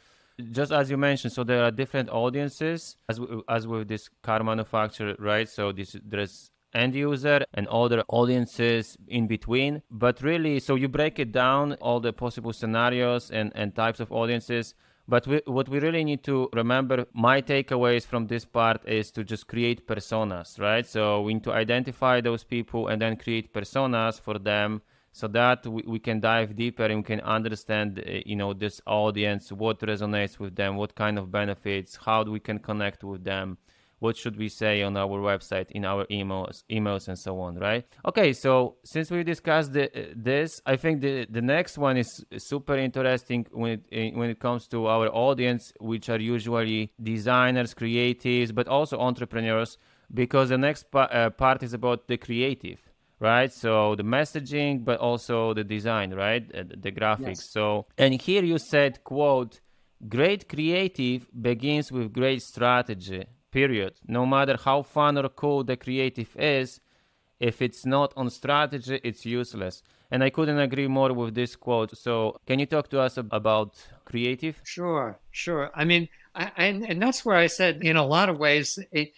just 0.52 0.73
as 0.73 0.90
you 0.90 0.97
mentioned, 0.97 1.32
so 1.32 1.44
there 1.44 1.64
are 1.64 1.70
different 1.70 2.09
audiences 2.11 2.97
as 3.09 3.20
as 3.49 3.66
with 3.66 3.88
this 3.88 4.09
car 4.23 4.42
manufacturer, 4.42 5.16
right? 5.18 5.49
So 5.49 5.73
this 5.73 5.97
there's 6.04 6.50
end 6.73 6.94
user 6.94 7.44
and 7.54 7.66
other 7.68 8.04
audiences 8.09 8.97
in 9.09 9.26
between. 9.26 9.82
But 9.90 10.23
really, 10.23 10.61
so 10.61 10.76
you 10.76 10.88
break 10.88 11.18
it 11.18 11.32
down 11.32 11.75
all 11.75 12.00
the 12.00 12.12
possible 12.12 12.52
scenarios 12.52 13.30
and 13.30 13.52
and 13.54 13.75
types 13.75 14.00
of 14.00 14.12
audiences 14.12 14.75
but 15.11 15.26
we, 15.26 15.43
what 15.47 15.69
we 15.69 15.81
really 15.81 16.05
need 16.05 16.23
to 16.23 16.49
remember, 16.52 17.05
my 17.12 17.43
takeaways 17.43 18.07
from 18.07 18.29
this 18.29 18.45
part 18.45 18.88
is 18.88 19.11
to 19.11 19.25
just 19.25 19.49
create 19.49 19.87
personas, 19.87 20.59
right? 20.61 20.87
So 20.87 21.23
we 21.23 21.35
need 21.35 21.45
to 21.45 21.52
identify 21.52 22.21
those 22.21 22.45
people 22.45 22.87
and 22.87 23.02
then 23.02 23.17
create 23.17 23.52
personas 23.52 24.21
for 24.21 24.38
them 24.38 24.83
so 25.12 25.26
that 25.26 25.67
we, 25.67 25.83
we 25.85 25.99
can 25.99 26.21
dive 26.21 26.55
deeper 26.55 26.85
and 26.85 26.99
we 26.99 27.02
can 27.02 27.21
understand, 27.23 27.99
uh, 27.99 28.21
you 28.25 28.37
know, 28.37 28.52
this 28.52 28.81
audience, 28.87 29.50
what 29.50 29.81
resonates 29.81 30.38
with 30.38 30.55
them, 30.55 30.76
what 30.76 30.95
kind 30.95 31.19
of 31.19 31.33
benefits, 31.33 31.99
how 32.07 32.23
we 32.23 32.38
can 32.38 32.61
connect 32.61 33.02
with 33.02 33.25
them 33.25 33.59
what 34.00 34.16
should 34.16 34.37
we 34.37 34.49
say 34.49 34.83
on 34.83 34.97
our 34.97 35.19
website 35.21 35.71
in 35.71 35.85
our 35.85 36.04
emails 36.07 36.64
emails 36.71 37.07
and 37.09 37.19
so 37.19 37.38
on 37.40 37.57
right? 37.59 37.85
Okay 38.04 38.33
so 38.33 38.76
since 38.85 39.11
we 39.11 39.23
discussed 39.23 39.73
the, 39.73 39.90
this 40.16 40.61
i 40.66 40.76
think 40.76 41.00
the 41.00 41.26
the 41.30 41.42
next 41.42 41.78
one 41.78 41.97
is 41.97 42.25
super 42.38 42.76
interesting 42.76 43.47
when 43.52 43.73
it 43.73 43.87
eh, 43.92 44.11
when 44.14 44.28
it 44.30 44.40
comes 44.40 44.66
to 44.66 44.87
our 44.87 45.09
audience 45.09 45.73
which 45.80 46.09
are 46.09 46.19
usually 46.19 46.92
designers 47.02 47.75
creatives 47.75 48.54
but 48.54 48.66
also 48.69 48.99
entrepreneurs 48.99 49.78
because 50.12 50.49
the 50.49 50.59
next 50.59 50.90
pa- 50.90 51.11
uh, 51.12 51.30
part 51.30 51.62
is 51.62 51.73
about 51.73 52.09
the 52.09 52.16
creative 52.16 52.80
right? 53.21 53.52
So 53.52 53.95
the 53.97 54.02
messaging 54.02 54.85
but 54.85 54.99
also 54.99 55.52
the 55.54 55.62
design 55.64 56.14
right? 56.14 56.45
Uh, 56.54 56.64
the 56.87 56.90
graphics. 56.90 57.42
Yes. 57.42 57.50
so 57.50 57.87
and 57.99 58.21
here 58.21 58.42
you 58.42 58.59
said 58.59 59.04
quote 59.04 59.61
great 60.09 60.49
creative 60.49 61.26
begins 61.49 61.92
with 61.92 62.12
great 62.12 62.42
strategy 62.42 63.26
period. 63.50 63.95
No 64.07 64.26
matter 64.26 64.57
how 64.62 64.83
fun 64.83 65.19
or 65.19 65.28
cool 65.28 65.64
the 65.64 65.76
creative 65.76 66.37
is, 66.37 66.80
if 67.38 67.62
it's 67.62 67.87
not 67.87 68.12
on 68.16 68.30
strategy, 68.30 69.00
it's 69.02 69.25
useless. 69.25 69.83
And 70.11 70.23
I 70.25 70.30
couldn't 70.30 70.59
agree 70.59 70.88
more 70.88 71.12
with 71.12 71.35
this 71.35 71.57
quote. 71.57 71.97
So, 71.97 72.38
can 72.47 72.59
you 72.59 72.66
talk 72.66 72.88
to 72.90 73.00
us 73.00 73.16
about 73.16 73.76
creative? 74.04 74.61
Sure, 74.64 75.19
sure. 75.30 75.71
I 75.75 75.85
mean, 75.85 76.09
I, 76.35 76.50
and, 76.57 76.85
and 76.85 77.00
that's 77.00 77.25
where 77.25 77.37
I 77.37 77.47
said, 77.47 77.83
in 77.83 77.97
a 77.97 78.04
lot 78.04 78.28
of 78.28 78.38
ways, 78.38 78.78
it, 78.92 79.12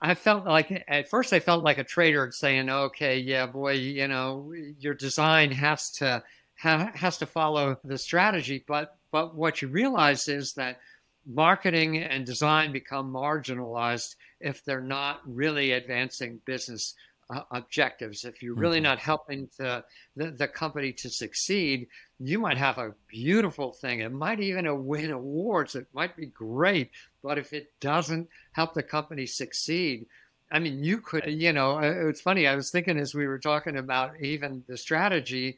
I 0.00 0.14
felt 0.14 0.44
like 0.44 0.84
at 0.86 1.08
first 1.08 1.32
I 1.32 1.40
felt 1.40 1.64
like 1.64 1.78
a 1.78 1.84
traitor 1.84 2.30
saying, 2.30 2.68
"Okay, 2.68 3.18
yeah, 3.18 3.46
boy, 3.46 3.72
you 3.72 4.08
know, 4.08 4.52
your 4.78 4.94
design 4.94 5.50
has 5.50 5.90
to 5.92 6.22
ha, 6.58 6.90
has 6.94 7.18
to 7.18 7.26
follow 7.26 7.78
the 7.84 7.98
strategy." 7.98 8.64
But 8.66 8.96
but 9.10 9.34
what 9.34 9.62
you 9.62 9.68
realize 9.68 10.28
is 10.28 10.52
that 10.54 10.78
marketing 11.26 11.98
and 11.98 12.26
design 12.26 12.72
become 12.72 13.12
marginalized 13.12 14.16
if 14.40 14.64
they're 14.64 14.80
not 14.80 15.20
really 15.26 15.72
advancing 15.72 16.40
business 16.44 16.94
uh, 17.30 17.40
objectives. 17.52 18.24
If 18.24 18.42
you're 18.42 18.54
really 18.54 18.78
mm-hmm. 18.78 18.84
not 18.84 18.98
helping 18.98 19.48
the, 19.58 19.84
the, 20.16 20.30
the, 20.30 20.48
company 20.48 20.92
to 20.92 21.08
succeed, 21.08 21.88
you 22.18 22.38
might 22.38 22.58
have 22.58 22.78
a 22.78 22.94
beautiful 23.08 23.72
thing. 23.72 24.00
It 24.00 24.12
might 24.12 24.40
even 24.40 24.86
win 24.86 25.10
awards. 25.10 25.74
It 25.74 25.86
might 25.94 26.16
be 26.16 26.26
great. 26.26 26.90
But 27.22 27.38
if 27.38 27.52
it 27.52 27.72
doesn't 27.80 28.28
help 28.52 28.74
the 28.74 28.82
company 28.82 29.26
succeed, 29.26 30.06
I 30.52 30.58
mean, 30.58 30.84
you 30.84 30.98
could, 30.98 31.24
you 31.26 31.52
know, 31.52 31.78
uh, 31.78 32.08
it's 32.08 32.20
funny. 32.20 32.46
I 32.46 32.54
was 32.54 32.70
thinking 32.70 32.98
as 32.98 33.14
we 33.14 33.26
were 33.26 33.38
talking 33.38 33.78
about 33.78 34.20
even 34.20 34.62
the 34.68 34.76
strategy, 34.76 35.56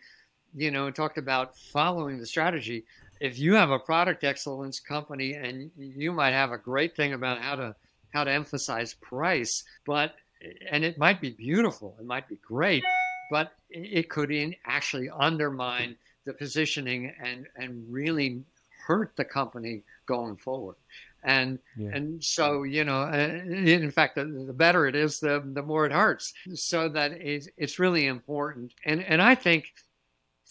you 0.54 0.70
know, 0.70 0.90
talked 0.90 1.18
about 1.18 1.58
following 1.58 2.18
the 2.18 2.26
strategy 2.26 2.84
if 3.20 3.38
you 3.38 3.54
have 3.54 3.70
a 3.70 3.78
product 3.78 4.24
excellence 4.24 4.80
company 4.80 5.34
and 5.34 5.70
you 5.76 6.12
might 6.12 6.32
have 6.32 6.52
a 6.52 6.58
great 6.58 6.96
thing 6.96 7.12
about 7.12 7.38
how 7.38 7.56
to 7.56 7.74
how 8.12 8.24
to 8.24 8.30
emphasize 8.30 8.94
price, 8.94 9.64
but 9.84 10.14
and 10.70 10.84
it 10.84 10.98
might 10.98 11.20
be 11.20 11.30
beautiful, 11.30 11.96
it 11.98 12.06
might 12.06 12.28
be 12.28 12.36
great, 12.36 12.84
but 13.30 13.52
it 13.70 14.08
could 14.08 14.30
in, 14.30 14.54
actually 14.64 15.10
undermine 15.10 15.96
the 16.24 16.32
positioning 16.32 17.12
and 17.22 17.46
and 17.56 17.84
really 17.90 18.42
hurt 18.86 19.12
the 19.16 19.24
company 19.24 19.82
going 20.06 20.36
forward. 20.36 20.76
And 21.24 21.58
yeah. 21.76 21.90
and 21.92 22.22
so 22.22 22.62
you 22.62 22.84
know, 22.84 23.02
uh, 23.02 23.42
in 23.48 23.90
fact, 23.90 24.14
the, 24.14 24.24
the, 24.24 24.52
better 24.52 24.86
it 24.86 24.94
is, 24.94 25.18
the 25.18 25.42
the 25.44 25.62
more 25.62 25.86
it 25.86 25.92
hurts. 25.92 26.32
So 26.54 26.88
that 26.90 27.12
it's, 27.12 27.48
it's 27.56 27.78
really 27.78 28.06
important. 28.06 28.72
And 28.84 29.02
and 29.02 29.20
I 29.20 29.34
think 29.34 29.72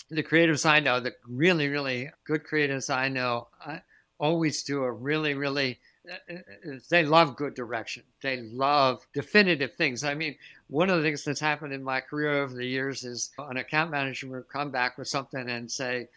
the 0.10 0.24
creatives 0.24 0.66
I 0.66 0.80
know, 0.80 1.00
the 1.00 1.16
really, 1.28 1.68
really 1.68 2.10
good 2.26 2.44
creatives 2.44 2.94
I 2.94 3.08
know, 3.08 3.48
I 3.66 3.82
always 4.20 4.64
do 4.64 4.84
a 4.84 4.92
really, 4.92 5.34
really, 5.34 5.80
uh, 6.10 6.34
uh, 6.34 6.78
they 6.90 7.04
love 7.04 7.36
good 7.36 7.56
direction. 7.56 8.04
They 8.22 8.38
love 8.38 9.06
definitive 9.14 9.74
things. 9.74 10.04
I 10.04 10.14
mean, 10.14 10.36
one 10.68 10.90
of 10.90 10.98
the 10.98 11.04
things 11.04 11.24
that's 11.24 11.40
happened 11.40 11.74
in 11.74 11.84
my 11.84 12.02
career 12.02 12.44
over 12.44 12.54
the 12.54 12.68
years 12.68 13.04
is 13.04 13.32
an 13.38 13.58
account 13.58 13.92
manager 13.92 14.28
would 14.28 14.50
come 14.50 14.72
back 14.72 14.98
with 14.98 15.08
something 15.08 15.50
and 15.50 15.72
say, 15.72 16.08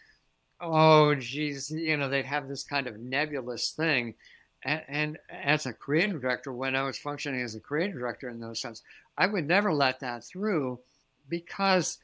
oh, 0.61 1.15
geez, 1.15 1.71
you 1.71 1.97
know, 1.97 2.09
they'd 2.09 2.25
have 2.25 2.47
this 2.47 2.63
kind 2.63 2.87
of 2.87 2.99
nebulous 2.99 3.71
thing. 3.71 4.13
And, 4.63 4.81
and, 4.89 5.17
as 5.29 5.65
a 5.65 5.73
creative 5.73 6.21
director, 6.21 6.51
when 6.51 6.75
I 6.75 6.83
was 6.83 6.97
functioning 6.97 7.41
as 7.41 7.55
a 7.55 7.61
creative 7.61 7.97
director 7.97 8.27
in 8.27 8.41
those 8.41 8.59
sense, 8.59 8.81
I 9.17 9.25
would 9.25 9.47
never 9.47 9.73
let 9.73 10.01
that 10.01 10.25
through 10.25 10.79
because 11.29 11.99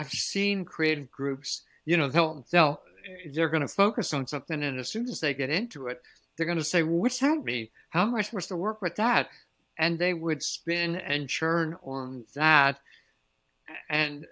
I've 0.00 0.10
seen 0.10 0.64
creative 0.64 1.10
groups, 1.10 1.62
you 1.84 1.98
know, 1.98 2.08
they'll 2.08 2.46
they'll 2.50 2.80
they're 3.32 3.50
going 3.50 3.60
to 3.60 3.68
focus 3.68 4.14
on 4.14 4.26
something, 4.26 4.62
and 4.62 4.80
as 4.80 4.90
soon 4.90 5.06
as 5.08 5.20
they 5.20 5.34
get 5.34 5.50
into 5.50 5.88
it, 5.88 6.00
they're 6.36 6.46
going 6.46 6.58
to 6.58 6.64
say, 6.64 6.82
"Well, 6.82 7.00
what's 7.00 7.18
that 7.18 7.44
mean? 7.44 7.68
How 7.90 8.02
am 8.02 8.14
I 8.14 8.22
supposed 8.22 8.48
to 8.48 8.56
work 8.56 8.80
with 8.80 8.96
that?" 8.96 9.28
And 9.76 9.98
they 9.98 10.14
would 10.14 10.42
spin 10.42 10.96
and 10.96 11.28
churn 11.28 11.76
on 11.82 12.24
that, 12.34 12.80
and 13.90 14.26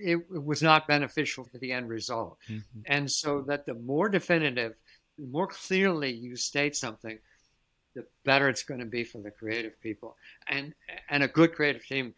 it, 0.00 0.18
it 0.32 0.44
was 0.44 0.62
not 0.62 0.86
beneficial 0.86 1.46
to 1.46 1.58
the 1.58 1.72
end 1.72 1.88
result. 1.88 2.38
Mm-hmm. 2.48 2.80
And 2.86 3.10
so 3.10 3.42
that 3.48 3.66
the 3.66 3.74
more 3.74 4.08
definitive, 4.08 4.74
the 5.18 5.26
more 5.26 5.48
clearly 5.48 6.12
you 6.12 6.36
state 6.36 6.76
something, 6.76 7.18
the 7.94 8.06
better 8.24 8.48
it's 8.48 8.62
going 8.62 8.80
to 8.80 8.86
be 8.86 9.04
for 9.04 9.18
the 9.18 9.30
creative 9.30 9.80
people. 9.80 10.16
And 10.48 10.74
and 11.08 11.22
a 11.22 11.28
good 11.28 11.54
creative 11.54 11.84
team 11.84 12.14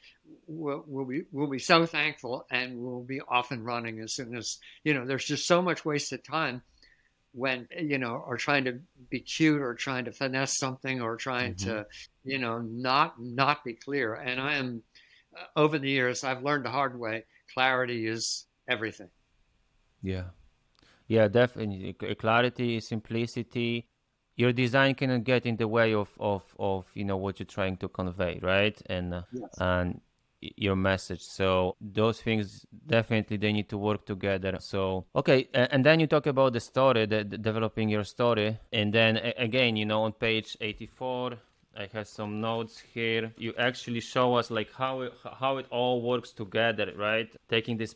will, 0.47 0.85
will 0.87 1.05
be 1.05 1.23
will 1.33 1.49
be 1.49 1.59
so 1.59 1.87
thankful 1.87 2.47
and 2.51 2.79
will 2.79 3.03
be 3.03 3.21
off 3.21 3.51
and 3.51 3.65
running 3.65 4.01
as 4.01 4.15
soon 4.15 4.37
as 4.37 4.59
you 4.85 4.95
know. 4.95 5.07
There's 5.07 5.25
just 5.25 5.47
so 5.47 5.63
much 5.63 5.85
wasted 5.85 6.25
time 6.25 6.63
when 7.33 7.69
you 7.79 7.99
know 7.99 8.23
are 8.27 8.37
trying 8.37 8.65
to 8.65 8.79
be 9.11 9.21
cute 9.21 9.61
or 9.61 9.75
trying 9.75 10.05
to 10.05 10.13
finesse 10.13 10.57
something 10.59 11.01
or 11.01 11.17
trying 11.17 11.55
mm-hmm. 11.55 11.71
to 11.71 11.87
you 12.25 12.39
know 12.39 12.59
not 12.59 13.21
not 13.21 13.65
be 13.65 13.75
clear. 13.75 14.15
And 14.15 14.41
I 14.41 14.55
am 14.55 14.83
uh, 15.37 15.59
over 15.59 15.79
the 15.79 15.91
years 15.91 16.25
I've 16.25 16.43
learned 16.43 16.65
the 16.65 16.71
hard 16.71 16.99
way. 16.99 17.25
Clarity 17.53 18.07
is 18.07 18.47
everything. 18.69 19.09
Yeah. 20.03 20.25
Yeah, 21.07 21.29
definitely. 21.29 21.93
Clarity, 22.19 22.81
simplicity, 22.81 23.89
your 24.37 24.53
design 24.53 24.95
cannot 24.95 25.25
get 25.25 25.47
in 25.47 25.57
the 25.57 25.69
way 25.69 25.95
of 25.95 26.09
of 26.19 26.43
of 26.59 26.87
you 26.95 27.05
know 27.05 27.17
what 27.17 27.39
you're 27.39 27.47
trying 27.47 27.77
to 27.77 27.89
convey 27.89 28.39
right 28.43 28.81
and 28.87 29.15
uh, 29.15 29.23
yes. 29.33 29.55
and 29.59 30.01
your 30.57 30.77
message. 30.77 31.23
So 31.23 31.77
those 31.81 32.21
things 32.21 32.67
definitely 32.87 33.39
they 33.39 33.53
need 33.53 33.69
to 33.71 33.79
work 33.79 34.05
together. 34.05 34.57
So 34.61 35.07
okay, 35.17 35.49
and 35.55 35.85
then 35.85 36.01
you 36.01 36.07
talk 36.07 36.27
about 36.27 36.53
the 36.53 36.61
story, 36.61 37.07
the, 37.07 37.25
the 37.25 37.39
developing 37.39 37.89
your 37.89 38.05
story, 38.05 38.59
and 38.73 38.93
then 38.93 39.17
again, 39.39 39.77
you 39.77 39.87
know, 39.87 40.03
on 40.03 40.13
page 40.13 40.57
84 40.61 41.39
I 41.77 41.89
have 41.93 42.07
some 42.07 42.41
notes 42.41 42.79
here. 42.79 43.33
You 43.37 43.53
actually 43.59 44.01
show 44.01 44.35
us 44.35 44.51
like 44.51 44.73
how 44.73 45.01
it, 45.01 45.13
how 45.41 45.57
it 45.57 45.67
all 45.71 46.03
works 46.03 46.33
together, 46.33 46.93
right? 46.97 47.29
Taking 47.49 47.77
this 47.77 47.95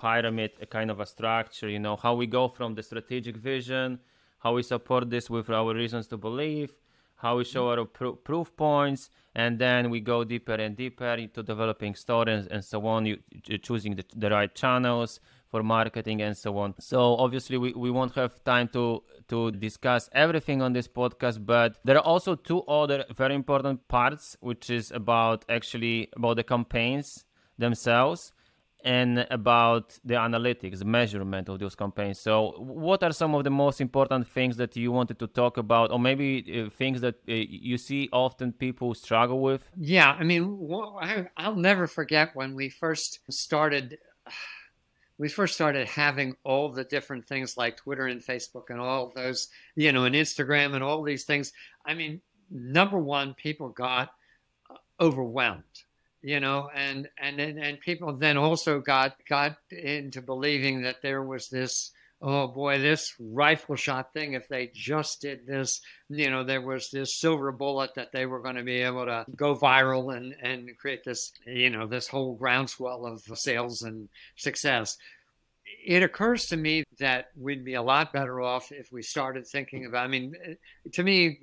pyramid, 0.00 0.52
a 0.60 0.66
kind 0.66 0.90
of 0.90 0.98
a 0.98 1.06
structure, 1.06 1.68
you 1.68 1.78
know, 1.78 1.94
how 1.96 2.14
we 2.14 2.26
go 2.26 2.48
from 2.48 2.74
the 2.74 2.82
strategic 2.82 3.36
vision, 3.36 4.00
how 4.40 4.54
we 4.54 4.62
support 4.62 5.08
this 5.10 5.30
with 5.30 5.48
our 5.50 5.74
reasons 5.74 6.06
to 6.08 6.16
believe, 6.16 6.72
how 7.16 7.36
we 7.36 7.44
show 7.44 7.68
our 7.70 7.84
pr- 7.84 8.18
proof 8.24 8.54
points, 8.56 9.10
and 9.34 9.58
then 9.58 9.90
we 9.90 10.00
go 10.00 10.24
deeper 10.24 10.54
and 10.54 10.76
deeper 10.76 11.14
into 11.14 11.42
developing 11.42 11.94
stories 11.94 12.46
and 12.46 12.64
so 12.64 12.86
on. 12.86 13.06
You, 13.06 13.18
choosing 13.62 13.94
the, 13.96 14.04
the 14.16 14.30
right 14.30 14.52
channels 14.54 15.20
for 15.50 15.62
marketing 15.62 16.22
and 16.22 16.36
so 16.36 16.56
on. 16.58 16.74
So 16.78 17.16
obviously 17.16 17.58
we, 17.58 17.72
we 17.72 17.90
won't 17.90 18.14
have 18.14 18.42
time 18.44 18.68
to 18.68 19.02
to 19.28 19.50
discuss 19.52 20.08
everything 20.12 20.62
on 20.62 20.72
this 20.72 20.88
podcast, 20.88 21.44
but 21.44 21.78
there 21.84 21.96
are 21.96 22.04
also 22.04 22.34
two 22.34 22.62
other 22.62 23.04
very 23.14 23.34
important 23.34 23.86
parts, 23.88 24.36
which 24.40 24.70
is 24.70 24.90
about 24.90 25.44
actually 25.48 26.08
about 26.16 26.36
the 26.36 26.44
campaigns 26.44 27.24
themselves 27.58 28.32
and 28.84 29.26
about 29.30 29.98
the 30.04 30.14
analytics, 30.14 30.84
measurement 30.84 31.48
of 31.48 31.58
those 31.58 31.74
campaigns. 31.74 32.20
So, 32.20 32.54
what 32.58 33.02
are 33.02 33.12
some 33.12 33.34
of 33.34 33.44
the 33.44 33.50
most 33.50 33.80
important 33.80 34.26
things 34.28 34.56
that 34.56 34.76
you 34.76 34.92
wanted 34.92 35.18
to 35.18 35.26
talk 35.26 35.56
about, 35.56 35.90
or 35.90 35.98
maybe 35.98 36.64
uh, 36.66 36.70
things 36.70 37.00
that 37.00 37.16
uh, 37.28 37.32
you 37.32 37.78
see 37.78 38.08
often 38.12 38.52
people 38.52 38.94
struggle 38.94 39.40
with? 39.40 39.68
Yeah, 39.76 40.16
I 40.18 40.24
mean, 40.24 40.58
well, 40.58 40.98
I, 41.00 41.28
I'll 41.36 41.56
never 41.56 41.86
forget 41.86 42.30
when 42.34 42.54
we 42.54 42.68
first 42.68 43.20
started. 43.30 43.98
We 45.18 45.28
first 45.28 45.54
started 45.54 45.86
having 45.86 46.34
all 46.44 46.70
the 46.70 46.84
different 46.84 47.26
things 47.26 47.58
like 47.58 47.76
Twitter 47.76 48.06
and 48.06 48.22
Facebook 48.22 48.70
and 48.70 48.80
all 48.80 49.12
those, 49.14 49.48
you 49.76 49.92
know, 49.92 50.04
and 50.04 50.14
Instagram 50.14 50.74
and 50.74 50.82
all 50.82 51.02
these 51.02 51.24
things. 51.24 51.52
I 51.84 51.92
mean, 51.92 52.22
number 52.50 52.98
one, 52.98 53.34
people 53.34 53.68
got 53.68 54.08
uh, 54.70 54.76
overwhelmed 54.98 55.62
you 56.22 56.40
know 56.40 56.68
and 56.74 57.08
and 57.18 57.40
and 57.40 57.80
people 57.80 58.12
then 58.12 58.36
also 58.36 58.80
got 58.80 59.16
got 59.28 59.56
into 59.70 60.20
believing 60.20 60.82
that 60.82 61.02
there 61.02 61.22
was 61.22 61.48
this 61.48 61.92
oh 62.22 62.46
boy 62.46 62.78
this 62.78 63.14
rifle 63.18 63.76
shot 63.76 64.12
thing 64.12 64.34
if 64.34 64.46
they 64.48 64.70
just 64.74 65.22
did 65.22 65.46
this 65.46 65.80
you 66.10 66.30
know 66.30 66.44
there 66.44 66.60
was 66.60 66.90
this 66.90 67.18
silver 67.18 67.50
bullet 67.50 67.94
that 67.94 68.12
they 68.12 68.26
were 68.26 68.40
going 68.40 68.56
to 68.56 68.62
be 68.62 68.80
able 68.80 69.06
to 69.06 69.24
go 69.36 69.54
viral 69.54 70.14
and 70.14 70.34
and 70.42 70.76
create 70.78 71.02
this 71.04 71.32
you 71.46 71.70
know 71.70 71.86
this 71.86 72.06
whole 72.06 72.34
groundswell 72.34 73.06
of 73.06 73.22
sales 73.34 73.82
and 73.82 74.08
success. 74.36 74.98
It 75.86 76.02
occurs 76.02 76.46
to 76.46 76.58
me 76.58 76.84
that 76.98 77.28
we'd 77.36 77.64
be 77.64 77.74
a 77.74 77.82
lot 77.82 78.12
better 78.12 78.42
off 78.42 78.70
if 78.70 78.92
we 78.92 79.02
started 79.02 79.46
thinking 79.46 79.86
about 79.86 80.04
i 80.04 80.08
mean 80.08 80.34
to 80.92 81.02
me 81.02 81.38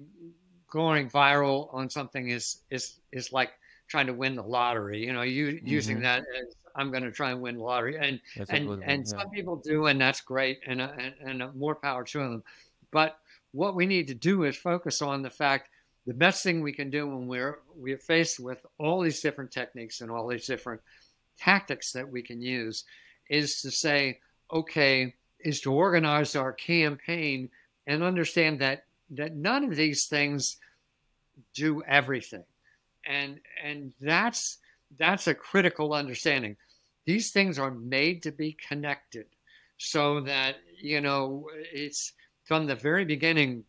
going 0.69 1.09
viral 1.09 1.73
on 1.73 1.89
something 1.89 2.29
is 2.29 2.61
is 2.69 2.99
is 3.11 3.31
like 3.31 3.51
trying 3.87 4.07
to 4.07 4.13
win 4.13 4.35
the 4.35 4.43
lottery. 4.43 5.05
You 5.05 5.13
know, 5.13 5.21
you 5.21 5.47
mm-hmm. 5.47 5.67
using 5.67 6.01
that 6.01 6.19
as 6.19 6.55
I'm 6.75 6.91
going 6.91 7.03
to 7.03 7.11
try 7.11 7.31
and 7.31 7.41
win 7.41 7.57
the 7.57 7.63
lottery, 7.63 7.97
and 7.97 8.19
that's 8.35 8.49
and 8.51 8.69
and 8.83 9.05
yeah. 9.05 9.19
some 9.19 9.29
people 9.29 9.55
do, 9.57 9.87
and 9.87 9.99
that's 9.99 10.21
great, 10.21 10.59
and 10.67 10.81
uh, 10.81 10.91
and, 10.97 11.13
and 11.25 11.43
uh, 11.43 11.49
more 11.55 11.75
power 11.75 12.03
to 12.03 12.19
them. 12.19 12.43
But 12.91 13.17
what 13.51 13.75
we 13.75 13.85
need 13.85 14.07
to 14.07 14.13
do 14.13 14.43
is 14.43 14.55
focus 14.55 15.01
on 15.01 15.21
the 15.21 15.29
fact 15.29 15.69
the 16.05 16.13
best 16.13 16.43
thing 16.43 16.61
we 16.61 16.71
can 16.71 16.89
do 16.89 17.07
when 17.07 17.27
we're 17.27 17.59
we're 17.75 17.97
faced 17.97 18.39
with 18.39 18.65
all 18.77 19.01
these 19.01 19.21
different 19.21 19.51
techniques 19.51 20.01
and 20.01 20.11
all 20.11 20.27
these 20.27 20.45
different 20.45 20.81
tactics 21.37 21.91
that 21.91 22.09
we 22.09 22.21
can 22.21 22.41
use 22.41 22.83
is 23.29 23.61
to 23.61 23.71
say, 23.71 24.19
okay, 24.51 25.13
is 25.39 25.59
to 25.61 25.73
organize 25.73 26.35
our 26.35 26.53
campaign 26.53 27.49
and 27.87 28.03
understand 28.03 28.59
that 28.59 28.83
that 29.11 29.35
none 29.35 29.63
of 29.63 29.75
these 29.75 30.05
things 30.05 30.57
do 31.53 31.81
everything 31.87 32.43
and 33.07 33.39
and 33.63 33.93
that's 34.01 34.57
that's 34.97 35.27
a 35.27 35.33
critical 35.33 35.93
understanding. 35.93 36.55
These 37.05 37.31
things 37.31 37.57
are 37.57 37.71
made 37.71 38.23
to 38.23 38.31
be 38.31 38.57
connected 38.67 39.25
so 39.77 40.21
that 40.21 40.57
you 40.79 41.01
know 41.01 41.47
it's 41.71 42.13
from 42.45 42.65
the 42.65 42.75
very 42.75 43.05
beginning 43.05 43.63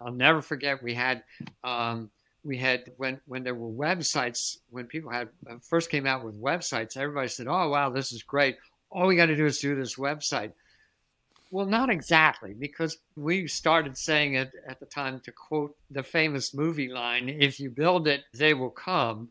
i'll 0.00 0.12
never 0.12 0.40
forget 0.40 0.82
we 0.82 0.94
had 0.94 1.22
um, 1.64 2.10
we 2.42 2.56
had 2.56 2.90
when 2.96 3.20
when 3.26 3.42
there 3.42 3.54
were 3.54 3.70
websites 3.70 4.56
when 4.70 4.86
people 4.86 5.10
had 5.10 5.28
uh, 5.50 5.56
first 5.62 5.90
came 5.90 6.06
out 6.06 6.24
with 6.24 6.40
websites 6.40 6.96
everybody 6.96 7.28
said 7.28 7.46
oh 7.48 7.68
wow 7.68 7.90
this 7.90 8.12
is 8.12 8.22
great. 8.22 8.56
All 8.90 9.08
we 9.08 9.16
got 9.16 9.26
to 9.26 9.36
do 9.36 9.46
is 9.46 9.58
do 9.58 9.74
this 9.74 9.96
website 9.96 10.52
well, 11.50 11.66
not 11.66 11.90
exactly, 11.90 12.54
because 12.54 12.98
we 13.14 13.46
started 13.46 13.96
saying 13.96 14.34
it 14.34 14.50
at 14.66 14.80
the 14.80 14.86
time 14.86 15.20
to 15.20 15.32
quote 15.32 15.76
the 15.90 16.02
famous 16.02 16.54
movie 16.54 16.88
line 16.88 17.28
if 17.28 17.60
you 17.60 17.70
build 17.70 18.08
it, 18.08 18.24
they 18.34 18.54
will 18.54 18.70
come. 18.70 19.28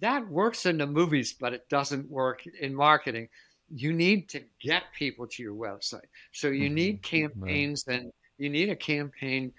That 0.00 0.28
works 0.28 0.66
in 0.66 0.78
the 0.78 0.86
movies, 0.86 1.32
but 1.32 1.52
it 1.52 1.68
doesn't 1.68 2.08
work 2.10 2.44
in 2.60 2.74
marketing. 2.74 3.28
You 3.74 3.92
need 3.92 4.28
to 4.30 4.42
get 4.60 4.84
people 4.96 5.26
to 5.26 5.42
your 5.42 5.54
website. 5.54 6.06
So 6.32 6.48
you 6.48 6.66
mm-hmm. 6.66 6.74
need 6.74 7.02
campaigns 7.02 7.84
right. 7.88 8.00
and 8.00 8.12
you 8.38 8.48
need 8.48 8.68
a 8.68 8.76
campaign 8.76 9.52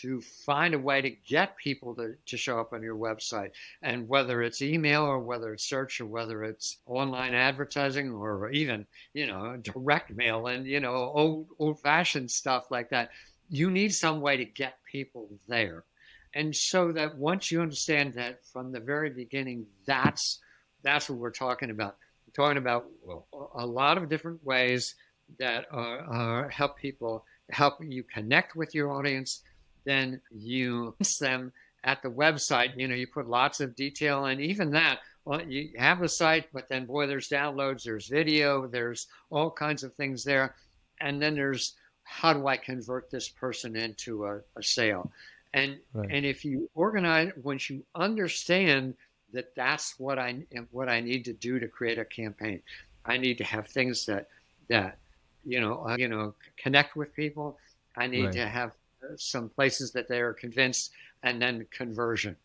to 0.00 0.20
find 0.20 0.74
a 0.74 0.78
way 0.78 1.00
to 1.00 1.10
get 1.10 1.56
people 1.56 1.94
to, 1.94 2.14
to 2.26 2.36
show 2.36 2.58
up 2.58 2.72
on 2.72 2.82
your 2.82 2.96
website. 2.96 3.50
And 3.82 4.08
whether 4.08 4.42
it's 4.42 4.62
email 4.62 5.02
or 5.02 5.18
whether 5.18 5.52
it's 5.52 5.68
search 5.68 6.00
or 6.00 6.06
whether 6.06 6.42
it's 6.44 6.78
online 6.86 7.34
advertising 7.34 8.10
or 8.10 8.50
even, 8.50 8.86
you 9.12 9.26
know, 9.26 9.56
direct 9.56 10.10
mail 10.10 10.46
and, 10.46 10.66
you 10.66 10.80
know, 10.80 10.94
old 10.94 11.48
old 11.58 11.80
fashioned 11.80 12.30
stuff 12.30 12.70
like 12.70 12.90
that, 12.90 13.10
you 13.48 13.70
need 13.70 13.92
some 13.94 14.20
way 14.20 14.36
to 14.36 14.44
get 14.44 14.78
people 14.90 15.28
there. 15.48 15.84
And 16.34 16.54
so 16.54 16.90
that 16.92 17.16
once 17.16 17.50
you 17.50 17.60
understand 17.60 18.14
that 18.14 18.44
from 18.46 18.72
the 18.72 18.80
very 18.80 19.10
beginning, 19.10 19.66
that's 19.86 20.40
that's 20.82 21.08
what 21.08 21.18
we're 21.18 21.30
talking 21.30 21.70
about. 21.70 21.96
We're 22.26 22.44
talking 22.44 22.58
about 22.58 22.86
a 23.54 23.66
lot 23.66 23.96
of 23.96 24.08
different 24.08 24.44
ways 24.44 24.94
that 25.38 25.66
are, 25.70 26.48
help 26.48 26.76
people 26.76 27.24
help 27.50 27.74
you 27.80 28.02
connect 28.02 28.56
with 28.56 28.74
your 28.74 28.90
audience 28.90 29.42
then 29.84 30.20
you 30.30 30.94
list 30.98 31.20
them 31.20 31.52
at 31.84 32.02
the 32.02 32.10
website. 32.10 32.76
You 32.76 32.88
know, 32.88 32.94
you 32.94 33.06
put 33.06 33.28
lots 33.28 33.60
of 33.60 33.76
detail, 33.76 34.26
and 34.26 34.40
even 34.40 34.70
that, 34.70 35.00
well, 35.24 35.42
you 35.42 35.70
have 35.78 36.02
a 36.02 36.08
site, 36.08 36.46
but 36.52 36.68
then 36.68 36.86
boy, 36.86 37.06
there's 37.06 37.28
downloads, 37.28 37.84
there's 37.84 38.08
video, 38.08 38.66
there's 38.66 39.06
all 39.30 39.50
kinds 39.50 39.82
of 39.82 39.94
things 39.94 40.24
there, 40.24 40.54
and 41.00 41.20
then 41.20 41.34
there's 41.34 41.74
how 42.04 42.34
do 42.34 42.46
I 42.46 42.56
convert 42.56 43.10
this 43.10 43.28
person 43.28 43.76
into 43.76 44.26
a, 44.26 44.40
a 44.56 44.62
sale? 44.62 45.10
And 45.54 45.78
right. 45.92 46.08
and 46.10 46.26
if 46.26 46.44
you 46.44 46.68
organize, 46.74 47.32
once 47.42 47.70
you 47.70 47.84
understand 47.94 48.94
that 49.32 49.54
that's 49.54 49.98
what 49.98 50.18
I 50.18 50.42
what 50.70 50.88
I 50.88 51.00
need 51.00 51.24
to 51.26 51.32
do 51.32 51.58
to 51.58 51.68
create 51.68 51.98
a 51.98 52.04
campaign, 52.04 52.60
I 53.04 53.16
need 53.16 53.38
to 53.38 53.44
have 53.44 53.68
things 53.68 54.04
that 54.06 54.28
that 54.68 54.98
you 55.44 55.60
know 55.60 55.86
uh, 55.86 55.96
you 55.96 56.08
know 56.08 56.34
connect 56.56 56.96
with 56.96 57.14
people. 57.14 57.58
I 57.96 58.06
need 58.08 58.24
right. 58.24 58.32
to 58.34 58.46
have 58.46 58.72
some 59.16 59.48
places 59.48 59.92
that 59.92 60.08
they 60.08 60.20
are 60.20 60.32
convinced, 60.32 60.90
and 61.22 61.40
then 61.40 61.66
conversion. 61.70 62.36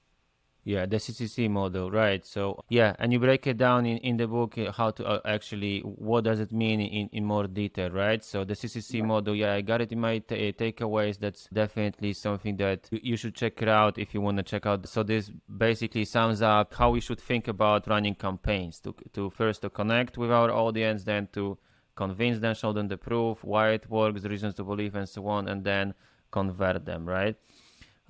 Yeah, 0.66 0.86
the 0.86 0.98
CCC 0.98 1.50
model, 1.50 1.90
right? 1.90 2.24
So 2.26 2.64
yeah, 2.70 2.96
and 3.00 3.14
you 3.14 3.20
break 3.20 3.48
it 3.48 3.58
down 3.58 3.86
in, 3.86 3.98
in 4.00 4.18
the 4.18 4.28
book 4.28 4.58
uh, 4.58 4.72
how 4.72 4.92
to 4.92 5.06
uh, 5.06 5.20
actually 5.26 5.80
what 5.80 6.26
does 6.26 6.42
it 6.42 6.52
mean 6.52 6.82
in, 6.82 7.10
in 7.14 7.24
more 7.24 7.48
detail, 7.48 7.90
right? 7.90 8.24
So 8.24 8.44
the 8.44 8.56
CCC 8.56 9.00
right. 9.00 9.08
model, 9.08 9.36
yeah, 9.36 9.54
I 9.54 9.62
got 9.62 9.80
it 9.82 9.92
in 9.92 10.02
my 10.02 10.20
t- 10.20 10.50
uh, 10.50 10.52
takeaways. 10.52 11.18
That's 11.18 11.48
definitely 11.48 12.14
something 12.14 12.58
that 12.58 12.90
you 12.92 13.16
should 13.16 13.36
check 13.36 13.62
it 13.62 13.70
out 13.70 13.98
if 13.98 14.14
you 14.14 14.20
want 14.20 14.38
to 14.38 14.44
check 14.44 14.66
out. 14.66 14.88
So 14.88 15.02
this 15.02 15.32
basically 15.58 16.04
sums 16.06 16.42
up 16.42 16.74
how 16.74 16.92
we 16.92 17.00
should 17.00 17.22
think 17.22 17.48
about 17.48 17.88
running 17.88 18.16
campaigns 18.16 18.80
to 18.82 18.94
to 19.14 19.30
first 19.30 19.62
to 19.62 19.70
connect 19.70 20.18
with 20.18 20.30
our 20.30 20.52
audience, 20.52 21.06
then 21.06 21.30
to 21.34 21.58
convince 21.96 22.40
them, 22.40 22.54
show 22.54 22.74
them 22.74 22.90
the 22.90 22.98
proof, 22.98 23.44
why 23.44 23.70
it 23.70 23.90
works, 23.90 24.24
reasons 24.24 24.56
to 24.56 24.64
believe, 24.64 24.94
and 24.94 25.08
so 25.08 25.26
on, 25.26 25.48
and 25.48 25.64
then 25.64 25.94
convert 26.32 26.86
them, 26.86 27.08
right? 27.08 27.36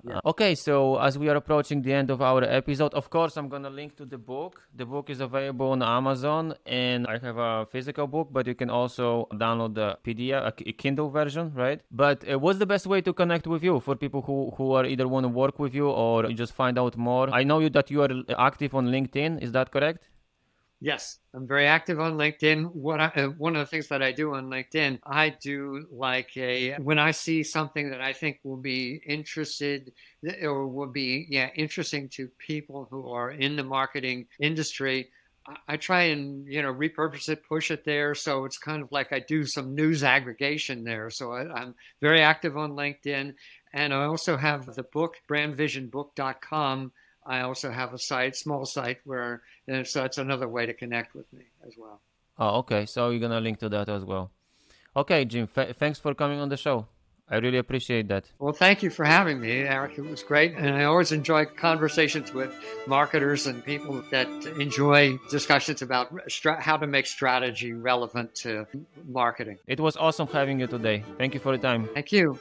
Yeah. 0.02 0.16
Uh, 0.16 0.30
okay, 0.30 0.54
so 0.54 0.98
as 0.98 1.18
we 1.18 1.28
are 1.28 1.36
approaching 1.36 1.82
the 1.82 1.92
end 1.92 2.10
of 2.10 2.22
our 2.22 2.42
episode, 2.42 2.94
of 2.94 3.10
course, 3.10 3.36
I'm 3.36 3.48
gonna 3.48 3.70
link 3.70 3.96
to 3.96 4.06
the 4.06 4.18
book. 4.18 4.62
The 4.74 4.86
book 4.86 5.10
is 5.10 5.20
available 5.20 5.72
on 5.72 5.82
Amazon, 5.82 6.54
and 6.64 7.06
I 7.06 7.18
have 7.18 7.36
a 7.36 7.66
physical 7.66 8.06
book, 8.06 8.28
but 8.32 8.46
you 8.46 8.54
can 8.54 8.70
also 8.70 9.28
download 9.34 9.74
the 9.74 9.98
PDF, 10.04 10.52
a 10.66 10.72
Kindle 10.72 11.10
version, 11.10 11.52
right? 11.54 11.80
But 11.90 12.24
uh, 12.30 12.38
what's 12.38 12.58
the 12.58 12.66
best 12.66 12.86
way 12.86 13.00
to 13.02 13.12
connect 13.12 13.46
with 13.46 13.62
you 13.62 13.80
for 13.80 13.94
people 13.94 14.22
who 14.22 14.52
who 14.56 14.72
are 14.72 14.86
either 14.86 15.06
want 15.06 15.24
to 15.24 15.28
work 15.28 15.58
with 15.58 15.74
you 15.74 15.88
or 15.88 16.28
just 16.32 16.54
find 16.54 16.78
out 16.78 16.96
more? 16.96 17.28
I 17.30 17.44
know 17.44 17.58
you 17.58 17.70
that 17.70 17.90
you 17.90 18.02
are 18.02 18.10
active 18.38 18.74
on 18.74 18.86
LinkedIn. 18.86 19.42
Is 19.42 19.52
that 19.52 19.70
correct? 19.70 20.09
Yes, 20.82 21.18
I'm 21.34 21.46
very 21.46 21.66
active 21.66 22.00
on 22.00 22.14
LinkedIn. 22.14 22.72
What 22.72 23.00
I, 23.00 23.06
uh, 23.08 23.28
one 23.28 23.54
of 23.54 23.60
the 23.60 23.66
things 23.66 23.88
that 23.88 24.02
I 24.02 24.12
do 24.12 24.34
on 24.34 24.48
LinkedIn, 24.48 25.00
I 25.04 25.28
do 25.28 25.86
like 25.92 26.34
a 26.38 26.74
when 26.76 26.98
I 26.98 27.10
see 27.10 27.42
something 27.42 27.90
that 27.90 28.00
I 28.00 28.14
think 28.14 28.40
will 28.42 28.56
be 28.56 29.02
interested 29.06 29.92
or 30.42 30.66
will 30.66 30.88
be 30.88 31.26
yeah 31.28 31.50
interesting 31.54 32.08
to 32.10 32.28
people 32.38 32.88
who 32.90 33.10
are 33.10 33.30
in 33.30 33.56
the 33.56 33.62
marketing 33.62 34.26
industry. 34.40 35.10
I 35.68 35.76
try 35.76 36.04
and 36.04 36.46
you 36.46 36.62
know 36.62 36.72
repurpose 36.72 37.28
it, 37.28 37.46
push 37.46 37.70
it 37.70 37.84
there, 37.84 38.14
so 38.14 38.46
it's 38.46 38.58
kind 38.58 38.82
of 38.82 38.90
like 38.90 39.12
I 39.12 39.20
do 39.20 39.44
some 39.44 39.74
news 39.74 40.02
aggregation 40.02 40.84
there. 40.84 41.10
So 41.10 41.32
I, 41.32 41.62
am 41.62 41.74
very 42.00 42.22
active 42.22 42.56
on 42.56 42.72
LinkedIn, 42.72 43.34
and 43.74 43.92
I 43.92 44.04
also 44.04 44.38
have 44.38 44.74
the 44.74 44.84
book 44.84 45.16
brandvisionbook.com 45.28 46.92
I 47.30 47.42
also 47.42 47.70
have 47.70 47.94
a 47.94 47.98
site, 47.98 48.34
small 48.34 48.64
site, 48.66 48.98
where 49.04 49.42
and 49.68 49.86
so 49.86 50.02
that's 50.02 50.18
another 50.18 50.48
way 50.48 50.66
to 50.66 50.74
connect 50.74 51.14
with 51.14 51.32
me 51.32 51.44
as 51.66 51.74
well. 51.78 52.00
Oh, 52.38 52.58
okay. 52.60 52.86
So 52.86 53.10
you're 53.10 53.20
gonna 53.20 53.40
link 53.40 53.58
to 53.60 53.68
that 53.68 53.88
as 53.88 54.04
well. 54.04 54.32
Okay, 54.96 55.24
Jim. 55.24 55.48
F- 55.56 55.76
thanks 55.76 55.98
for 56.00 56.12
coming 56.14 56.40
on 56.40 56.48
the 56.48 56.56
show. 56.56 56.86
I 57.32 57.36
really 57.36 57.58
appreciate 57.58 58.08
that. 58.08 58.24
Well, 58.40 58.52
thank 58.52 58.82
you 58.82 58.90
for 58.90 59.04
having 59.04 59.40
me, 59.40 59.52
Eric. 59.52 59.96
It 59.98 60.02
was 60.02 60.24
great, 60.24 60.56
and 60.56 60.74
I 60.74 60.82
always 60.84 61.12
enjoy 61.12 61.44
conversations 61.44 62.34
with 62.34 62.52
marketers 62.88 63.46
and 63.46 63.64
people 63.64 64.02
that 64.10 64.26
enjoy 64.58 65.16
discussions 65.30 65.80
about 65.80 66.06
stra- 66.28 66.60
how 66.60 66.76
to 66.76 66.88
make 66.88 67.06
strategy 67.06 67.72
relevant 67.72 68.34
to 68.42 68.66
marketing. 69.06 69.58
It 69.68 69.78
was 69.78 69.96
awesome 69.96 70.26
having 70.26 70.58
you 70.58 70.66
today. 70.66 71.04
Thank 71.18 71.34
you 71.34 71.40
for 71.40 71.56
the 71.56 71.62
time. 71.62 71.88
Thank 71.94 72.10
you. 72.10 72.40